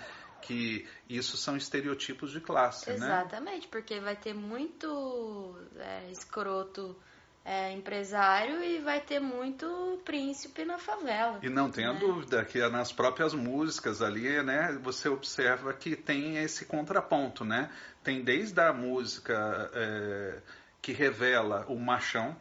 que 0.41 0.88
isso 1.09 1.35
são 1.35 1.57
estereotipos 1.57 2.31
de 2.31 2.39
classe, 2.39 2.91
né? 2.91 2.95
Exatamente, 2.95 3.67
porque 3.67 3.99
vai 3.99 4.15
ter 4.15 4.33
muito 4.33 5.57
é, 5.75 6.09
escroto 6.09 6.95
é, 7.43 7.73
empresário 7.73 8.63
e 8.63 8.79
vai 8.79 9.01
ter 9.01 9.19
muito 9.19 9.99
príncipe 10.05 10.63
na 10.63 10.77
favela. 10.77 11.39
E 11.43 11.49
não 11.49 11.69
tenha 11.69 11.91
né? 11.91 11.99
dúvida 11.99 12.45
que 12.45 12.65
nas 12.69 12.93
próprias 12.93 13.33
músicas 13.33 14.01
ali, 14.01 14.41
né, 14.41 14.79
você 14.81 15.09
observa 15.09 15.73
que 15.73 15.97
tem 15.97 16.38
esse 16.38 16.63
contraponto, 16.63 17.43
né? 17.43 17.69
Tem 18.01 18.23
desde 18.23 18.61
a 18.61 18.71
música 18.71 19.69
é, 19.73 20.41
que 20.81 20.91
revela 20.91 21.65
o 21.67 21.77
machão, 21.77 22.36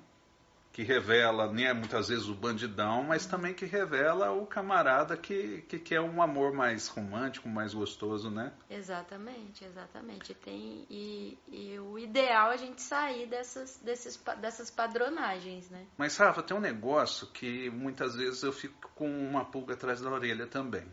que 0.78 0.84
revela, 0.84 1.52
né, 1.52 1.72
muitas 1.72 2.06
vezes 2.06 2.28
o 2.28 2.34
bandidão, 2.36 3.02
mas 3.02 3.26
também 3.26 3.52
que 3.52 3.64
revela 3.64 4.30
o 4.30 4.46
camarada 4.46 5.16
que, 5.16 5.62
que 5.62 5.76
quer 5.76 6.00
um 6.00 6.22
amor 6.22 6.52
mais 6.52 6.86
romântico, 6.86 7.48
mais 7.48 7.74
gostoso, 7.74 8.30
né? 8.30 8.52
Exatamente, 8.70 9.64
exatamente. 9.64 10.34
Tem, 10.34 10.86
e, 10.88 11.36
e 11.48 11.76
o 11.80 11.98
ideal 11.98 12.52
é 12.52 12.54
a 12.54 12.56
gente 12.56 12.80
sair 12.80 13.26
dessas, 13.26 13.76
desses, 13.78 14.22
dessas 14.40 14.70
padronagens, 14.70 15.68
né? 15.68 15.84
Mas, 15.96 16.16
Rafa, 16.16 16.44
tem 16.44 16.56
um 16.56 16.60
negócio 16.60 17.26
que 17.26 17.68
muitas 17.70 18.14
vezes 18.14 18.44
eu 18.44 18.52
fico 18.52 18.88
com 18.94 19.10
uma 19.10 19.44
pulga 19.44 19.74
atrás 19.74 20.00
da 20.00 20.08
orelha 20.08 20.46
também. 20.46 20.86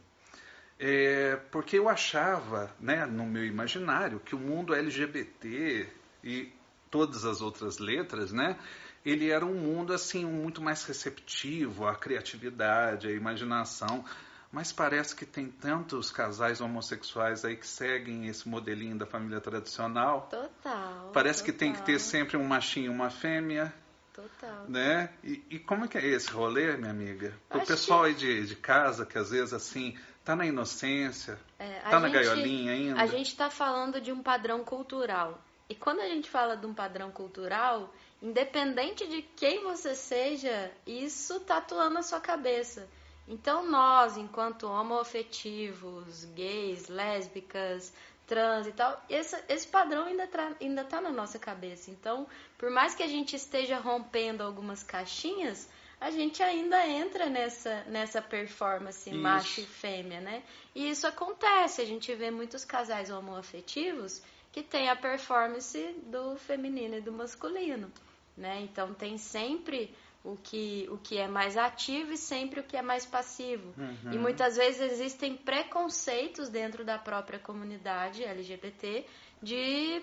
É, 0.80 1.36
porque 1.52 1.78
eu 1.78 1.88
achava, 1.88 2.74
né, 2.80 3.06
no 3.06 3.24
meu 3.24 3.46
imaginário, 3.46 4.20
que 4.20 4.34
o 4.34 4.40
mundo 4.40 4.74
LGBT 4.74 5.88
e 6.24 6.52
todas 6.96 7.26
as 7.26 7.42
outras 7.42 7.78
letras, 7.78 8.32
né, 8.32 8.58
ele 9.06 9.30
era 9.30 9.46
um 9.46 9.54
mundo 9.54 9.92
assim 9.92 10.24
muito 10.26 10.62
mais 10.62 10.86
receptivo 10.86 11.86
à 11.86 11.94
criatividade, 11.94 13.08
à 13.08 13.12
imaginação. 13.12 14.06
Mas 14.50 14.72
parece 14.72 15.14
que 15.14 15.26
tem 15.26 15.50
tantos 15.52 16.10
casais 16.10 16.62
homossexuais 16.62 17.44
aí 17.44 17.58
que 17.58 17.68
seguem 17.68 18.28
esse 18.28 18.48
modelinho 18.48 18.98
da 18.98 19.06
família 19.06 19.42
tradicional. 19.42 20.30
Total. 20.32 21.12
Parece 21.14 21.44
que 21.44 21.52
tem 21.52 21.74
que 21.74 21.80
ter 21.82 21.98
total, 21.98 22.08
sempre 22.08 22.38
um 22.38 22.46
machinho 22.48 22.86
e 22.86 22.90
uma 22.96 23.10
fêmea, 23.10 23.74
Total. 24.14 24.64
né? 24.70 25.10
E, 25.22 25.44
e 25.50 25.60
como 25.60 25.84
é 25.84 25.88
que 25.90 25.98
é 25.98 26.06
esse 26.08 26.32
rolê, 26.32 26.78
minha 26.78 26.92
amiga? 26.92 27.34
O 27.54 27.60
pessoal 27.60 28.04
que- 28.04 28.08
aí 28.08 28.14
de, 28.16 28.46
de 28.46 28.56
casa, 28.56 29.06
que 29.06 29.18
às 29.18 29.32
vezes 29.32 29.54
assim, 29.54 29.98
tá 30.24 30.34
na 30.38 30.46
inocência, 30.46 31.38
É, 31.60 31.80
tá 31.82 32.00
na 32.00 32.08
gente- 32.08 32.14
gaiolinha 32.24 32.72
ainda. 32.72 33.02
A 33.02 33.06
gente 33.08 33.28
está 33.28 33.50
falando 33.50 34.00
de 34.00 34.14
um 34.14 34.24
padrão 34.24 34.64
cultural. 34.64 35.44
E 35.68 35.74
quando 35.74 36.00
a 36.00 36.08
gente 36.08 36.30
fala 36.30 36.56
de 36.56 36.66
um 36.66 36.74
padrão 36.74 37.12
cultural, 37.12 37.92
independente 38.22 39.08
de 39.08 39.22
quem 39.22 39.64
você 39.64 39.96
seja, 39.96 40.72
isso 40.86 41.40
tá 41.40 41.58
atuando 41.58 41.96
na 41.96 42.04
sua 42.04 42.20
cabeça. 42.20 42.88
Então 43.28 43.66
nós, 43.66 44.18
enquanto 44.18 44.68
homoafetivos, 44.68 46.26
gays, 46.26 46.88
lésbicas, 46.88 47.92
trans 48.28 48.68
e 48.68 48.72
tal, 48.72 49.04
esse, 49.10 49.36
esse 49.50 49.68
padrão 49.68 50.06
ainda, 50.06 50.28
tra, 50.28 50.56
ainda 50.62 50.84
tá 50.84 51.02
na 51.02 51.12
nossa 51.12 51.40
cabeça. 51.40 51.90
Então, 51.90 52.28
por 52.58 52.70
mais 52.70 52.94
que 52.94 53.02
a 53.02 53.08
gente 53.08 53.36
esteja 53.36 53.80
rompendo 53.80 54.44
algumas 54.44 54.84
caixinhas, 54.84 55.68
a 56.00 56.12
gente 56.12 56.44
ainda 56.44 56.86
entra 56.88 57.28
nessa, 57.28 57.84
nessa 57.86 58.22
performance 58.22 59.10
Isso. 59.10 59.20
macho 59.20 59.62
e 59.62 59.66
fêmea, 59.66 60.22
né? 60.22 60.44
E 60.76 60.90
isso 60.90 61.08
acontece, 61.08 61.82
a 61.82 61.86
gente 61.86 62.14
vê 62.14 62.30
muitos 62.30 62.66
casais 62.66 63.10
homoafetivos 63.10 64.22
que 64.56 64.64
tem 64.64 64.88
a 64.88 64.96
performance 64.96 65.78
do 66.04 66.38
feminino 66.38 66.96
e 66.96 67.02
do 67.02 67.12
masculino, 67.12 67.92
né? 68.38 68.62
Então 68.62 68.94
tem 68.94 69.18
sempre 69.18 69.94
o 70.24 70.38
que, 70.38 70.88
o 70.90 70.98
que 70.98 71.18
é 71.18 71.28
mais 71.28 71.58
ativo 71.58 72.14
e 72.14 72.18
sempre 72.18 72.62
o 72.62 72.64
que 72.64 72.78
é 72.78 72.82
mais 72.82 73.06
passivo. 73.06 73.74
Uhum. 73.78 74.14
E 74.14 74.18
muitas 74.18 74.56
vezes 74.56 74.94
existem 74.94 75.36
preconceitos 75.36 76.48
dentro 76.48 76.86
da 76.86 76.98
própria 76.98 77.38
comunidade 77.38 78.24
LGBT 78.24 79.06
de 79.44 80.02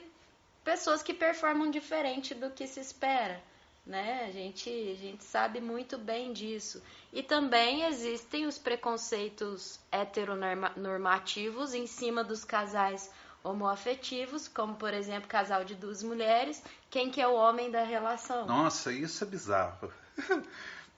pessoas 0.62 1.02
que 1.02 1.14
performam 1.14 1.70
diferente 1.70 2.34
do 2.34 2.50
que 2.50 2.66
se 2.66 2.78
espera. 2.78 3.42
Né? 3.86 4.26
A, 4.28 4.30
gente, 4.30 4.68
a 4.68 4.94
gente 4.94 5.24
sabe 5.24 5.62
muito 5.62 5.96
bem 5.96 6.30
disso. 6.30 6.82
E 7.10 7.22
também 7.22 7.84
existem 7.84 8.44
os 8.44 8.58
preconceitos 8.58 9.80
heteronormativos 9.90 11.72
em 11.72 11.86
cima 11.86 12.22
dos 12.22 12.44
casais 12.44 13.10
homoafetivos, 13.42 14.48
como 14.48 14.74
por 14.76 14.92
exemplo, 14.94 15.28
casal 15.28 15.64
de 15.64 15.74
duas 15.74 16.02
mulheres, 16.02 16.62
quem 16.90 17.10
que 17.10 17.20
é 17.20 17.26
o 17.26 17.34
homem 17.34 17.70
da 17.70 17.82
relação? 17.84 18.46
Nossa, 18.46 18.92
isso 18.92 19.24
é 19.24 19.26
bizarro. 19.26 19.92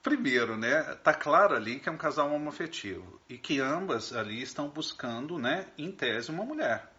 Primeiro, 0.03 0.55
né, 0.55 0.83
tá 1.03 1.13
claro 1.13 1.55
ali 1.55 1.79
que 1.79 1.89
é 1.89 1.91
um 1.91 1.97
casal 1.97 2.31
homoafetivo 2.31 3.19
e 3.27 3.37
que 3.39 3.59
ambas 3.59 4.13
ali 4.13 4.39
estão 4.41 4.69
buscando, 4.69 5.39
né, 5.39 5.65
em 5.77 5.91
tese, 5.91 6.29
uma 6.29 6.45
mulher. 6.45 6.91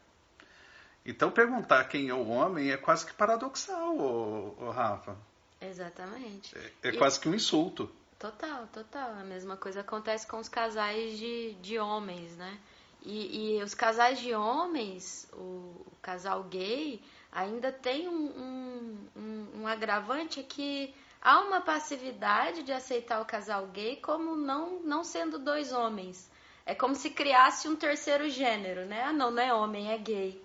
Então 1.05 1.31
perguntar 1.31 1.85
quem 1.85 2.09
é 2.09 2.15
o 2.15 2.27
homem 2.27 2.73
é 2.73 2.77
quase 2.77 3.07
que 3.07 3.13
paradoxal, 3.15 3.97
ô, 3.97 4.57
ô 4.59 4.71
Rafa. 4.71 5.17
Exatamente. 5.61 6.57
É, 6.59 6.89
é 6.89 6.91
E- 6.91 6.97
quase 6.99 7.21
que 7.21 7.29
um 7.29 7.35
insulto. 7.35 7.89
Total, 8.19 8.67
total. 8.73 9.11
A 9.13 9.23
mesma 9.25 9.57
coisa 9.57 9.81
acontece 9.83 10.27
com 10.27 10.39
os 10.39 10.49
casais 10.49 11.17
de, 11.19 11.53
de 11.63 11.79
homens, 11.79 12.35
né? 12.37 12.59
E, 13.07 13.59
e 13.59 13.63
os 13.63 13.73
casais 13.73 14.19
de 14.19 14.35
homens, 14.35 15.29
o, 15.33 15.87
o 15.87 15.93
casal 16.03 16.43
gay, 16.43 17.01
ainda 17.31 17.71
tem 17.71 18.09
um, 18.09 18.27
um, 18.27 18.99
um, 19.17 19.61
um 19.61 19.67
agravante 19.69 20.43
que 20.43 20.93
há 21.23 21.41
uma 21.41 21.61
passividade 21.61 22.65
de 22.65 22.73
aceitar 22.73 23.21
o 23.21 23.25
casal 23.25 23.69
gay 23.69 23.97
como 23.97 24.35
não, 24.35 24.81
não 24.83 25.05
sendo 25.05 25.39
dois 25.39 25.71
homens. 25.71 26.29
É 26.67 26.75
como 26.75 26.97
se 26.97 27.11
criasse 27.11 27.69
um 27.69 27.77
terceiro 27.77 28.29
gênero, 28.29 28.85
né? 28.87 29.05
Ah, 29.05 29.13
não, 29.13 29.31
não 29.31 29.41
é 29.41 29.55
homem, 29.55 29.93
é 29.93 29.99
gay. 29.99 30.45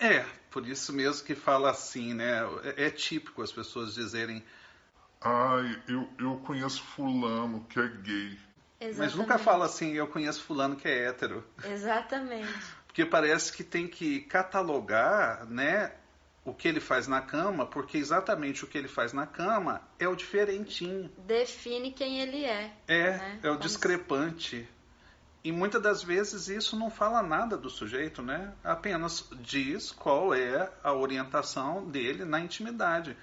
É, 0.00 0.24
por 0.50 0.66
isso 0.66 0.94
mesmo 0.94 1.26
que 1.26 1.34
fala 1.34 1.70
assim, 1.70 2.14
né? 2.14 2.40
É, 2.76 2.86
é 2.86 2.90
típico 2.90 3.42
as 3.42 3.52
pessoas 3.52 3.92
dizerem, 3.92 4.42
Ai, 5.20 5.82
eu, 5.88 6.08
eu 6.18 6.36
conheço 6.38 6.82
fulano 6.82 7.66
que 7.68 7.78
é 7.78 7.88
gay. 7.88 8.38
Mas 8.96 9.14
nunca 9.14 9.38
fala 9.38 9.64
assim, 9.66 9.92
eu 9.92 10.06
conheço 10.06 10.42
fulano 10.42 10.76
que 10.76 10.86
é 10.88 11.06
hétero. 11.08 11.44
Exatamente. 11.64 12.48
Porque 12.86 13.04
parece 13.04 13.52
que 13.52 13.62
tem 13.62 13.86
que 13.86 14.20
catalogar, 14.20 15.44
né, 15.46 15.92
o 16.44 16.54
que 16.54 16.66
ele 16.66 16.80
faz 16.80 17.06
na 17.06 17.20
cama, 17.20 17.66
porque 17.66 17.98
exatamente 17.98 18.64
o 18.64 18.66
que 18.66 18.78
ele 18.78 18.88
faz 18.88 19.12
na 19.12 19.26
cama 19.26 19.82
é 19.98 20.08
o 20.08 20.16
diferentinho. 20.16 21.10
Define 21.18 21.92
quem 21.92 22.20
ele 22.20 22.44
é. 22.44 22.72
É, 22.88 23.10
né? 23.18 23.40
é 23.42 23.48
o 23.48 23.52
Como 23.52 23.62
se- 23.62 23.68
discrepante. 23.68 24.66
E 25.44 25.52
muitas 25.52 25.82
das 25.82 26.02
vezes 26.02 26.48
isso 26.48 26.76
não 26.76 26.88
fala 26.90 27.22
nada 27.22 27.56
do 27.56 27.68
sujeito, 27.68 28.22
né? 28.22 28.52
Apenas 28.64 29.28
diz 29.40 29.92
qual 29.92 30.32
é 30.34 30.70
a 30.82 30.92
orientação 30.92 31.84
dele 31.88 32.24
na 32.24 32.40
intimidade. 32.40 33.16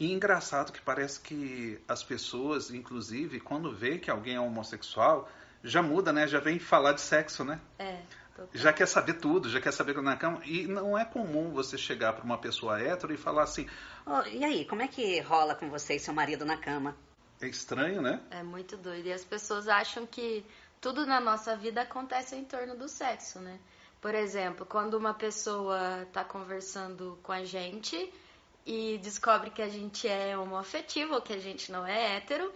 E 0.00 0.10
engraçado 0.10 0.72
que 0.72 0.80
parece 0.80 1.20
que 1.20 1.78
as 1.86 2.02
pessoas, 2.02 2.70
inclusive, 2.70 3.38
quando 3.38 3.70
vê 3.70 3.98
que 3.98 4.10
alguém 4.10 4.34
é 4.34 4.40
homossexual, 4.40 5.28
já 5.62 5.82
muda, 5.82 6.10
né? 6.10 6.26
Já 6.26 6.40
vem 6.40 6.58
falar 6.58 6.94
de 6.94 7.02
sexo, 7.02 7.44
né? 7.44 7.60
É, 7.78 8.00
total. 8.34 8.48
Já 8.54 8.72
quer 8.72 8.86
saber 8.86 9.14
tudo, 9.14 9.50
já 9.50 9.60
quer 9.60 9.72
saber 9.72 10.00
na 10.00 10.16
cama. 10.16 10.40
E 10.46 10.66
não 10.66 10.96
é 10.98 11.04
comum 11.04 11.52
você 11.52 11.76
chegar 11.76 12.14
para 12.14 12.24
uma 12.24 12.38
pessoa 12.38 12.80
hétero 12.80 13.12
e 13.12 13.18
falar 13.18 13.42
assim: 13.42 13.68
Ô, 14.06 14.22
e 14.26 14.42
aí, 14.42 14.64
como 14.64 14.80
é 14.80 14.88
que 14.88 15.20
rola 15.20 15.54
com 15.54 15.68
você 15.68 15.96
e 15.96 16.00
seu 16.00 16.14
marido 16.14 16.46
na 16.46 16.56
cama? 16.56 16.96
é 17.40 17.48
estranho, 17.48 18.02
né? 18.02 18.20
É 18.30 18.42
muito 18.42 18.76
doido. 18.76 19.06
E 19.06 19.12
as 19.12 19.24
pessoas 19.24 19.66
acham 19.68 20.06
que 20.06 20.44
tudo 20.80 21.06
na 21.06 21.20
nossa 21.20 21.56
vida 21.56 21.82
acontece 21.82 22.36
em 22.36 22.44
torno 22.44 22.76
do 22.76 22.88
sexo, 22.88 23.38
né? 23.38 23.58
Por 24.00 24.14
exemplo, 24.14 24.64
quando 24.64 24.94
uma 24.94 25.12
pessoa 25.12 26.06
tá 26.12 26.24
conversando 26.24 27.18
com 27.22 27.32
a 27.32 27.44
gente 27.44 28.12
e 28.66 28.98
descobre 28.98 29.50
que 29.50 29.62
a 29.62 29.68
gente 29.68 30.06
é 30.08 30.36
homoafetivo 30.36 31.14
ou 31.14 31.22
que 31.22 31.32
a 31.32 31.38
gente 31.38 31.70
não 31.72 31.86
é 31.86 32.16
hétero, 32.16 32.52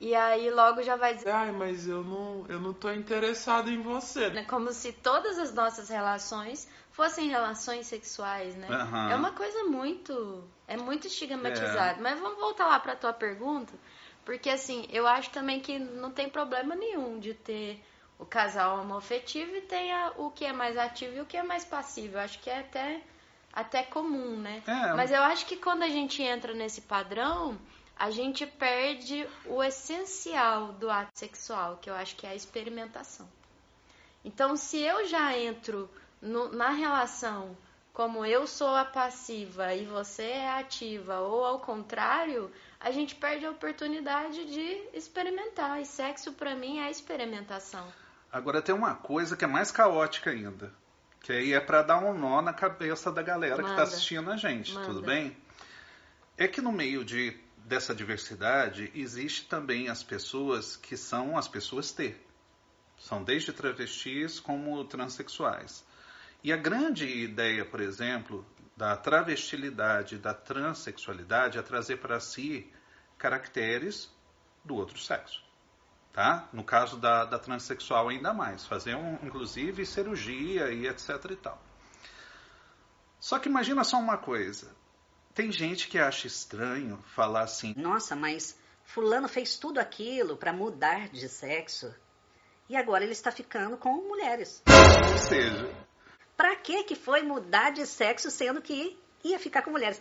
e 0.00 0.14
aí 0.14 0.50
logo 0.50 0.82
já 0.82 0.96
vai 0.96 1.14
dizer, 1.14 1.30
Ai, 1.30 1.52
mas 1.52 1.86
eu 1.86 2.02
não, 2.02 2.44
eu 2.48 2.58
não 2.58 2.72
tô 2.72 2.90
interessado 2.90 3.70
em 3.70 3.80
você. 3.80 4.30
né, 4.30 4.44
como 4.44 4.72
se 4.72 4.92
todas 4.92 5.38
as 5.38 5.54
nossas 5.54 5.88
relações 5.88 6.68
fossem 6.90 7.28
relações 7.28 7.86
sexuais, 7.86 8.54
né? 8.56 8.68
Aham. 8.70 9.10
É 9.10 9.14
uma 9.16 9.32
coisa 9.32 9.64
muito, 9.64 10.42
é 10.66 10.76
muito 10.76 11.06
estigmatizado. 11.06 12.02
Mas 12.02 12.18
vamos 12.18 12.38
voltar 12.38 12.66
lá 12.66 12.80
para 12.80 12.96
tua 12.96 13.12
pergunta, 13.12 13.72
porque 14.24 14.50
assim, 14.50 14.86
eu 14.90 15.06
acho 15.06 15.30
também 15.30 15.60
que 15.60 15.78
não 15.78 16.10
tem 16.10 16.28
problema 16.28 16.74
nenhum 16.74 17.18
de 17.20 17.32
ter 17.34 17.82
o 18.18 18.26
casal 18.26 18.80
homoafetivo 18.80 19.54
e 19.56 19.60
tenha 19.62 20.12
o 20.16 20.30
que 20.30 20.44
é 20.44 20.52
mais 20.52 20.76
ativo 20.76 21.16
e 21.16 21.20
o 21.20 21.26
que 21.26 21.36
é 21.36 21.42
mais 21.42 21.64
passivo. 21.64 22.16
Eu 22.16 22.20
acho 22.20 22.38
que 22.40 22.50
é 22.50 22.58
até 22.60 23.00
até 23.52 23.82
comum, 23.82 24.36
né? 24.36 24.62
É. 24.66 24.92
Mas 24.94 25.10
eu 25.10 25.22
acho 25.22 25.46
que 25.46 25.56
quando 25.56 25.82
a 25.82 25.88
gente 25.88 26.22
entra 26.22 26.54
nesse 26.54 26.80
padrão, 26.82 27.58
a 27.96 28.10
gente 28.10 28.46
perde 28.46 29.26
o 29.46 29.62
essencial 29.62 30.72
do 30.72 30.90
ato 30.90 31.18
sexual, 31.18 31.78
que 31.80 31.88
eu 31.90 31.94
acho 31.94 32.16
que 32.16 32.26
é 32.26 32.30
a 32.30 32.34
experimentação. 32.34 33.28
Então, 34.24 34.56
se 34.56 34.78
eu 34.78 35.06
já 35.06 35.36
entro 35.36 35.90
no- 36.20 36.52
na 36.52 36.70
relação 36.70 37.56
como 37.92 38.24
eu 38.24 38.46
sou 38.46 38.74
a 38.74 38.86
passiva 38.86 39.74
e 39.74 39.84
você 39.84 40.22
é 40.22 40.48
a 40.48 40.58
ativa, 40.60 41.20
ou 41.20 41.44
ao 41.44 41.60
contrário, 41.60 42.50
a 42.80 42.90
gente 42.90 43.14
perde 43.14 43.44
a 43.44 43.50
oportunidade 43.50 44.46
de 44.46 44.82
experimentar. 44.94 45.80
E 45.80 45.84
sexo, 45.84 46.32
pra 46.32 46.54
mim, 46.54 46.80
é 46.80 46.90
experimentação. 46.90 47.86
Agora 48.32 48.62
tem 48.62 48.74
uma 48.74 48.94
coisa 48.94 49.36
que 49.36 49.44
é 49.44 49.46
mais 49.48 49.70
caótica 49.70 50.30
ainda. 50.30 50.72
Que 51.22 51.32
aí 51.32 51.52
é 51.52 51.60
para 51.60 51.82
dar 51.82 51.98
um 51.98 52.18
nó 52.18 52.42
na 52.42 52.52
cabeça 52.52 53.12
da 53.12 53.22
galera 53.22 53.56
que 53.56 53.62
Manda. 53.62 53.74
está 53.74 53.82
assistindo 53.84 54.30
a 54.30 54.36
gente, 54.36 54.74
Manda. 54.74 54.86
tudo 54.86 55.02
bem? 55.02 55.36
É 56.36 56.48
que 56.48 56.60
no 56.60 56.72
meio 56.72 57.04
de, 57.04 57.38
dessa 57.58 57.94
diversidade 57.94 58.90
existe 58.92 59.46
também 59.46 59.88
as 59.88 60.02
pessoas 60.02 60.76
que 60.76 60.96
são 60.96 61.38
as 61.38 61.46
pessoas 61.46 61.92
T. 61.92 62.16
São 62.98 63.22
desde 63.22 63.52
travestis 63.52 64.40
como 64.40 64.84
transexuais. 64.84 65.84
E 66.42 66.52
a 66.52 66.56
grande 66.56 67.06
ideia, 67.06 67.64
por 67.64 67.80
exemplo, 67.80 68.44
da 68.76 68.96
travestilidade, 68.96 70.18
da 70.18 70.34
transexualidade 70.34 71.56
é 71.56 71.62
trazer 71.62 71.98
para 71.98 72.18
si 72.18 72.68
caracteres 73.16 74.10
do 74.64 74.74
outro 74.74 74.98
sexo 74.98 75.51
tá? 76.12 76.48
No 76.52 76.62
caso 76.64 76.96
da, 76.98 77.24
da 77.24 77.38
transexual 77.38 78.08
ainda 78.08 78.32
mais, 78.34 78.66
fazer 78.66 78.94
um, 78.94 79.18
inclusive 79.22 79.84
cirurgia 79.86 80.70
e 80.70 80.86
etc 80.86 81.08
e 81.30 81.36
tal. 81.36 81.60
Só 83.20 83.38
que 83.38 83.48
imagina 83.48 83.84
só 83.84 83.98
uma 83.98 84.18
coisa, 84.18 84.74
tem 85.34 85.50
gente 85.52 85.88
que 85.88 85.98
acha 85.98 86.26
estranho 86.26 86.98
falar 87.14 87.42
assim, 87.42 87.72
Nossa, 87.76 88.16
mas 88.16 88.58
fulano 88.84 89.28
fez 89.28 89.56
tudo 89.56 89.78
aquilo 89.78 90.36
para 90.36 90.52
mudar 90.52 91.08
de 91.08 91.28
sexo 91.28 91.94
e 92.68 92.76
agora 92.76 93.04
ele 93.04 93.12
está 93.12 93.30
ficando 93.30 93.76
com 93.76 93.92
mulheres. 94.08 94.62
ou 94.66 95.18
seja, 95.18 95.70
Pra 96.36 96.56
que 96.56 96.82
que 96.84 96.96
foi 96.96 97.22
mudar 97.22 97.70
de 97.70 97.86
sexo 97.86 98.30
sendo 98.30 98.60
que 98.60 98.98
ia 99.22 99.38
ficar 99.38 99.62
com 99.62 99.70
mulheres? 99.70 100.00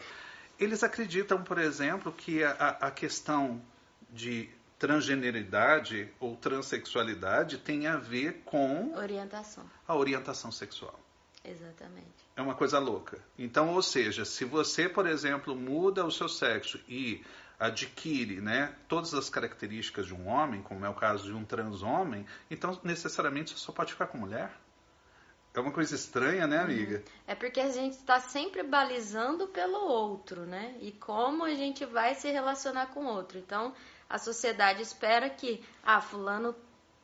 eles 0.59 0.83
acreditam, 0.83 1.43
por 1.43 1.57
exemplo, 1.57 2.11
que 2.11 2.43
a- 2.43 2.77
a 2.81 2.91
questão 2.91 3.61
de 4.09 4.49
transgeneridade 4.81 6.11
ou 6.19 6.35
transexualidade 6.35 7.59
tem 7.59 7.85
a 7.85 7.97
ver 7.97 8.41
com 8.43 8.95
Orientação, 8.95 9.63
a 9.87 9.95
orientação 9.95 10.51
sexual. 10.51 10.99
exatamente. 11.45 12.09
É 12.35 12.41
uma 12.41 12.55
coisa 12.55 12.79
louca. 12.79 13.19
Então, 13.37 13.69
ou 13.75 13.83
seja, 13.83 14.25
se 14.25 14.43
você, 14.43 14.89
por 14.89 15.05
exemplo, 15.05 15.55
muda 15.55 16.03
o 16.03 16.09
seu 16.09 16.27
sexo 16.27 16.79
e 16.87 17.23
adquire 17.59 18.41
né, 18.41 18.73
todas 18.87 19.13
as 19.13 19.29
características 19.29 20.07
de 20.07 20.15
um 20.15 20.27
homem, 20.27 20.63
como 20.63 20.83
é 20.83 20.89
o 20.89 20.95
caso 20.95 21.25
de 21.25 21.33
um 21.33 21.45
transhomem, 21.45 22.25
então 22.49 22.79
necessariamente 22.83 23.51
você 23.51 23.59
só 23.59 23.71
pode 23.71 23.93
ficar 23.93 24.07
com 24.07 24.17
mulher? 24.17 24.51
É 25.53 25.59
uma 25.59 25.71
coisa 25.71 25.93
estranha, 25.93 26.47
né, 26.47 26.57
amiga? 26.57 27.03
É 27.27 27.35
porque 27.35 27.59
a 27.59 27.69
gente 27.69 27.97
está 27.97 28.19
sempre 28.19 28.63
balizando 28.63 29.47
pelo 29.49 29.77
outro, 29.77 30.45
né? 30.45 30.75
E 30.79 30.93
como 30.93 31.43
a 31.43 31.53
gente 31.53 31.85
vai 31.85 32.15
se 32.15 32.31
relacionar 32.31 32.87
com 32.87 33.01
o 33.01 33.07
outro. 33.09 33.37
Então, 33.37 33.75
a 34.11 34.17
sociedade 34.17 34.81
espera 34.81 35.29
que, 35.29 35.63
ah, 35.83 36.01
fulano 36.01 36.55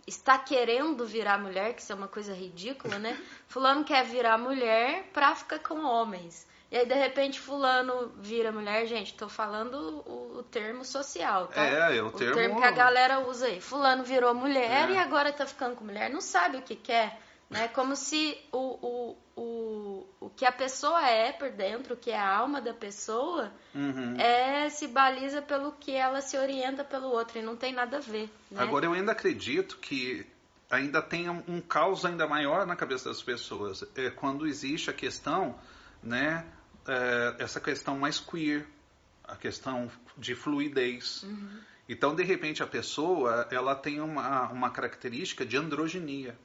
está 0.06 0.38
querendo 0.38 1.06
virar 1.06 1.38
mulher, 1.38 1.74
que 1.74 1.82
isso 1.82 1.92
é 1.92 1.96
uma 1.96 2.08
coisa 2.08 2.34
ridícula, 2.34 2.98
né? 3.00 3.18
Fulano 3.48 3.84
quer 3.84 4.06
virar 4.06 4.38
mulher 4.38 5.04
pra 5.14 5.36
ficar 5.36 5.60
com 5.60 5.84
homens. 5.84 6.46
E 6.70 6.78
aí, 6.78 6.86
de 6.86 6.94
repente, 6.94 7.40
fulano 7.40 8.12
vira 8.18 8.52
mulher. 8.52 8.86
Gente, 8.88 9.14
tô 9.14 9.30
falando 9.30 9.76
o, 10.06 10.40
o 10.40 10.44
termo 10.44 10.84
social, 10.84 11.48
tá? 11.48 11.66
É, 11.66 11.98
é 11.98 12.04
o 12.04 12.12
termo- 12.12 12.60
que 12.60 12.66
a 12.66 12.72
galera 12.72 13.20
usa 13.22 13.48
aí. 13.48 13.62
Fulano 13.62 14.04
virou 14.04 14.34
mulher 14.34 14.90
É. 14.90 14.94
e 14.94 14.98
agora 14.98 15.32
tá 15.32 15.46
ficando 15.46 15.78
com 15.78 15.86
mulher. 15.86 16.10
Não 16.10 16.20
sabe 16.20 16.58
o 16.58 16.62
que 16.62 16.76
quer, 16.76 17.20
né? 17.50 17.70
Como 17.70 17.96
se 17.96 18.38
o, 18.52 18.58
o, 18.58 19.18
o, 19.36 19.42
o 19.42 19.67
que 20.38 20.46
a 20.46 20.52
pessoa 20.52 21.04
é 21.10 21.32
por 21.34 21.50
dentro, 21.50 21.98
que 21.98 22.12
é 22.12 22.18
a 22.18 22.38
alma 22.38 22.62
da 22.62 22.74
pessoa, 22.74 23.52
Uhum. 23.74 24.16
é 24.18 24.70
se 24.70 24.88
baliza 24.88 25.42
pelo 25.42 25.72
que 25.72 25.92
ela 25.92 26.22
se 26.22 26.38
orienta 26.38 26.84
pelo 26.84 27.08
outro. 27.08 27.40
E 27.40 27.42
não 27.42 27.56
tem 27.56 27.74
nada 27.74 27.98
a 27.98 28.00
ver, 28.00 28.30
né? 28.52 28.62
Agora, 28.62 28.86
eu 28.86 28.94
ainda 28.94 29.14
acredito 29.14 29.78
que 29.80 30.26
ainda 30.70 31.02
tem 31.02 31.28
um, 31.28 31.60
caos 31.60 32.06
ainda 32.06 32.28
maior 32.28 32.68
na 32.68 32.76
cabeça 32.76 33.10
das 33.10 33.22
pessoas. 33.24 33.84
É 33.96 34.12
quando 34.12 34.46
existe 34.46 34.92
a 34.92 34.94
questão, 34.94 35.56
né, 36.04 36.46
é, 36.88 37.36
essa 37.40 37.60
questão 37.60 37.98
mais 37.98 38.20
queer, 38.20 38.68
a 39.24 39.36
questão 39.36 39.90
de 40.16 40.36
fluidez. 40.36 41.26
Então, 41.90 42.16
de 42.16 42.24
repente, 42.24 42.62
a 42.62 42.68
pessoa 42.68 43.48
ela 43.50 43.74
tem 43.76 44.00
uma, 44.02 44.50
uma 44.52 44.70
característica 44.70 45.44
de 45.46 45.58
androginia. 45.58 46.38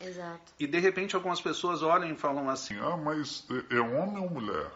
Exato. 0.00 0.52
E, 0.58 0.66
de 0.66 0.78
repente, 0.78 1.16
algumas 1.16 1.40
pessoas 1.40 1.82
olham 1.82 2.10
e 2.10 2.16
falam 2.16 2.48
assim, 2.48 2.78
Ah, 2.78 2.96
mas 2.96 3.46
é, 3.70 3.80
homem 3.80 4.22
ou 4.22 4.30
mulher? 4.30 4.70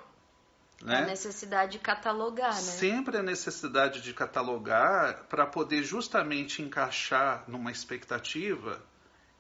A 0.83 0.87
né? 0.87 1.07
necessidade 1.07 1.73
de 1.73 1.79
catalogar, 1.79 2.55
né? 2.55 2.61
Sempre 2.61 3.17
a 3.17 3.23
necessidade 3.23 4.01
de 4.01 4.13
catalogar 4.13 5.25
para 5.29 5.47
poder 5.47 5.85
justamente 5.85 6.61
encaixar 6.61 7.45
numa 7.47 7.71
expectativa 7.71 8.83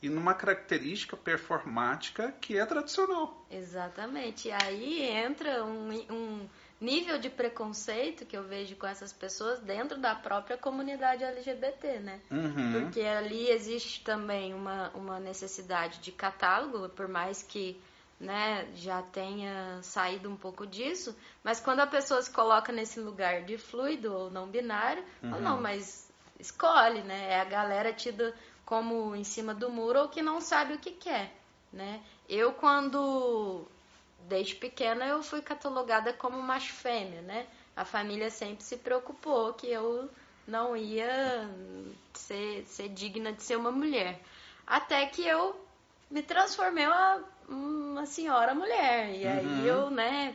e 0.00 0.08
numa 0.08 0.34
característica 0.34 1.16
performática 1.16 2.32
que 2.40 2.56
é 2.56 2.64
tradicional. 2.64 3.44
Exatamente. 3.50 4.48
E 4.48 4.52
aí 4.52 5.02
entra 5.02 5.64
um, 5.64 5.90
um 6.10 6.48
nível 6.82 7.18
de 7.18 7.30
preconceito 7.30 8.26
que 8.26 8.36
eu 8.36 8.42
vejo 8.42 8.74
com 8.76 8.86
essas 8.86 9.12
pessoas 9.12 9.60
dentro 9.60 9.98
da 9.98 10.14
própria 10.14 10.58
comunidade 10.58 11.22
LGBT, 11.22 12.00
né? 12.00 12.20
Uhum. 12.30 12.72
Porque 12.82 13.00
ali 13.00 13.48
existe 13.48 14.02
também 14.02 14.52
uma, 14.52 14.90
uma 14.90 15.20
necessidade 15.20 16.00
de 16.00 16.10
catálogo, 16.10 16.88
por 16.88 17.06
mais 17.06 17.42
que 17.42 17.80
né, 18.18 18.68
já 18.74 19.00
tenha 19.00 19.80
saído 19.82 20.28
um 20.28 20.36
pouco 20.36 20.66
disso, 20.66 21.16
mas 21.42 21.60
quando 21.60 21.80
a 21.80 21.86
pessoa 21.86 22.20
se 22.20 22.30
coloca 22.30 22.72
nesse 22.72 23.00
lugar 23.00 23.42
de 23.42 23.56
fluido 23.58 24.12
ou 24.12 24.30
não 24.30 24.48
binário, 24.48 25.04
fala, 25.20 25.40
não, 25.40 25.60
mas 25.60 26.10
escolhe, 26.38 27.02
né? 27.02 27.32
É 27.32 27.40
a 27.40 27.44
galera 27.44 27.92
tida 27.92 28.34
como 28.64 29.14
em 29.14 29.24
cima 29.24 29.54
do 29.54 29.70
muro 29.70 30.00
ou 30.00 30.08
que 30.08 30.22
não 30.22 30.40
sabe 30.40 30.74
o 30.74 30.78
que 30.78 30.92
quer, 30.92 31.32
né? 31.72 32.00
Eu, 32.28 32.52
quando 32.52 33.66
desde 34.28 34.54
pequena 34.54 35.06
eu 35.06 35.22
fui 35.22 35.42
catalogada 35.42 36.12
como 36.12 36.40
macho 36.40 36.72
fêmea, 36.72 37.22
né? 37.22 37.46
A 37.76 37.84
família 37.84 38.30
sempre 38.30 38.62
se 38.62 38.76
preocupou 38.76 39.54
que 39.54 39.66
eu 39.66 40.08
não 40.46 40.76
ia 40.76 41.48
ser, 42.14 42.64
ser 42.66 42.88
digna 42.88 43.32
de 43.32 43.42
ser 43.42 43.56
uma 43.56 43.70
mulher. 43.70 44.20
Até 44.66 45.06
que 45.06 45.26
eu 45.26 45.58
me 46.10 46.22
transformei 46.22 46.86
uma, 46.86 47.24
uma 47.48 48.06
senhora 48.06 48.54
mulher. 48.54 49.14
E 49.14 49.26
aí 49.26 49.66
eu, 49.66 49.90
né, 49.90 50.34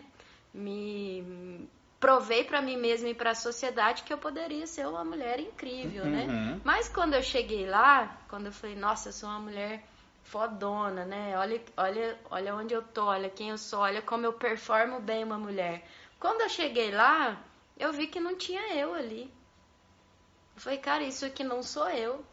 me 0.53 1.67
provei 1.99 2.43
para 2.43 2.61
mim 2.61 2.77
mesma 2.77 3.09
e 3.09 3.13
para 3.13 3.31
a 3.31 3.35
sociedade 3.35 4.03
que 4.03 4.13
eu 4.13 4.17
poderia 4.17 4.67
ser 4.67 4.87
uma 4.87 5.03
mulher 5.03 5.39
incrível, 5.39 6.05
né? 6.05 6.25
Uhum. 6.25 6.61
Mas 6.63 6.87
quando 6.87 7.13
eu 7.13 7.23
cheguei 7.23 7.65
lá, 7.67 8.17
quando 8.29 8.47
eu 8.47 8.51
falei, 8.51 8.75
nossa, 8.75 9.09
eu 9.09 9.13
sou 9.13 9.29
uma 9.29 9.39
mulher 9.39 9.83
fodona, 10.27 11.05
né? 11.05 11.37
Olha, 11.37 11.61
olha, 11.75 12.19
olha 12.29 12.55
onde 12.55 12.73
eu 12.73 12.81
tô, 12.81 13.05
olha 13.05 13.29
quem 13.29 13.49
eu 13.49 13.57
sou, 13.57 13.79
olha 13.79 14.01
como 14.01 14.25
eu 14.25 14.33
performo 14.33 14.99
bem 14.99 15.23
uma 15.23 15.37
mulher. 15.37 15.87
Quando 16.19 16.41
eu 16.41 16.49
cheguei 16.49 16.91
lá, 16.91 17.41
eu 17.77 17.93
vi 17.93 18.07
que 18.07 18.19
não 18.19 18.35
tinha 18.35 18.75
eu 18.75 18.93
ali. 18.93 19.31
Eu 20.55 20.61
falei, 20.61 20.79
cara, 20.79 21.03
isso 21.03 21.25
aqui 21.25 21.43
não 21.43 21.63
sou 21.63 21.89
eu, 21.89 22.25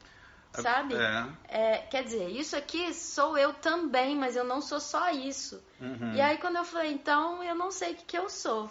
sabe? 0.52 0.94
É. 0.94 1.26
É, 1.48 1.78
quer 1.78 2.02
dizer, 2.04 2.30
isso 2.30 2.56
aqui 2.56 2.92
sou 2.92 3.38
eu 3.38 3.52
também, 3.54 4.16
mas 4.16 4.34
eu 4.34 4.44
não 4.44 4.60
sou 4.60 4.80
só 4.80 5.10
isso. 5.10 5.62
Uhum. 5.80 6.14
E 6.14 6.20
aí 6.20 6.38
quando 6.38 6.56
eu 6.56 6.64
falei, 6.64 6.92
então 6.92 7.44
eu 7.44 7.54
não 7.54 7.70
sei 7.70 7.92
o 7.92 7.96
que, 7.96 8.04
que 8.04 8.18
eu 8.18 8.28
sou. 8.28 8.70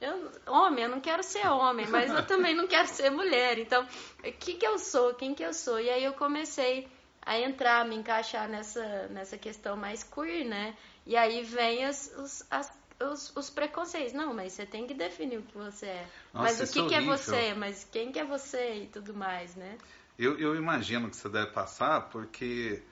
Eu, 0.00 0.32
homem, 0.46 0.84
eu 0.84 0.90
não 0.90 1.00
quero 1.00 1.22
ser 1.22 1.46
homem, 1.46 1.86
mas 1.86 2.10
eu 2.10 2.26
também 2.26 2.56
não 2.56 2.66
quero 2.66 2.88
ser 2.88 3.10
mulher. 3.10 3.58
Então, 3.58 3.86
o 4.18 4.32
que, 4.32 4.54
que 4.54 4.66
eu 4.66 4.78
sou? 4.78 5.14
Quem 5.14 5.32
que 5.32 5.44
eu 5.44 5.54
sou? 5.54 5.78
E 5.78 5.88
aí 5.88 6.02
eu 6.02 6.14
comecei 6.14 6.88
a 7.24 7.38
entrar, 7.38 7.84
me 7.86 7.96
encaixar 7.96 8.48
nessa, 8.48 9.06
nessa 9.08 9.38
questão 9.38 9.76
mais 9.76 10.02
queer, 10.02 10.44
né? 10.44 10.76
E 11.06 11.16
aí 11.16 11.42
vem 11.42 11.84
as, 11.84 12.12
os, 12.16 12.44
as- 12.50 12.72
os, 13.00 13.36
os 13.36 13.50
preconceitos. 13.50 14.12
Não, 14.12 14.34
mas 14.34 14.52
você 14.52 14.66
tem 14.66 14.86
que 14.86 14.94
definir 14.94 15.38
o 15.38 15.42
que 15.42 15.56
você 15.56 15.86
é. 15.86 16.06
Nossa, 16.34 16.58
mas 16.58 16.70
o 16.70 16.72
que, 16.72 16.80
é 16.80 16.88
que 16.88 16.94
é 16.94 16.98
horrível. 16.98 17.16
você? 17.18 17.54
Mas 17.54 17.84
quem 17.90 18.12
que 18.12 18.18
é 18.18 18.24
você? 18.24 18.74
E 18.82 18.86
tudo 18.88 19.14
mais, 19.14 19.54
né? 19.56 19.78
Eu, 20.18 20.38
eu 20.38 20.54
imagino 20.54 21.08
que 21.08 21.16
você 21.16 21.28
deve 21.28 21.52
passar, 21.52 22.08
porque 22.10 22.82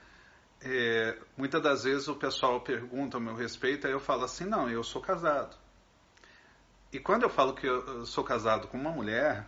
é, 0.63 1.19
muitas 1.37 1.63
das 1.63 1.85
vezes 1.85 2.09
o 2.09 2.15
pessoal 2.15 2.61
pergunta 2.61 3.17
a 3.17 3.21
meu 3.21 3.35
respeito, 3.35 3.87
aí 3.87 3.93
eu 3.93 4.01
falo 4.01 4.25
assim, 4.25 4.45
não, 4.45 4.69
eu 4.69 4.83
sou 4.83 5.01
casado. 5.01 5.57
E 6.93 6.99
quando 6.99 7.23
eu 7.23 7.31
falo 7.31 7.55
que 7.55 7.67
eu 7.67 8.05
sou 8.05 8.25
casado 8.25 8.67
com 8.69 8.77
uma 8.77 8.91
mulher, 8.91 9.47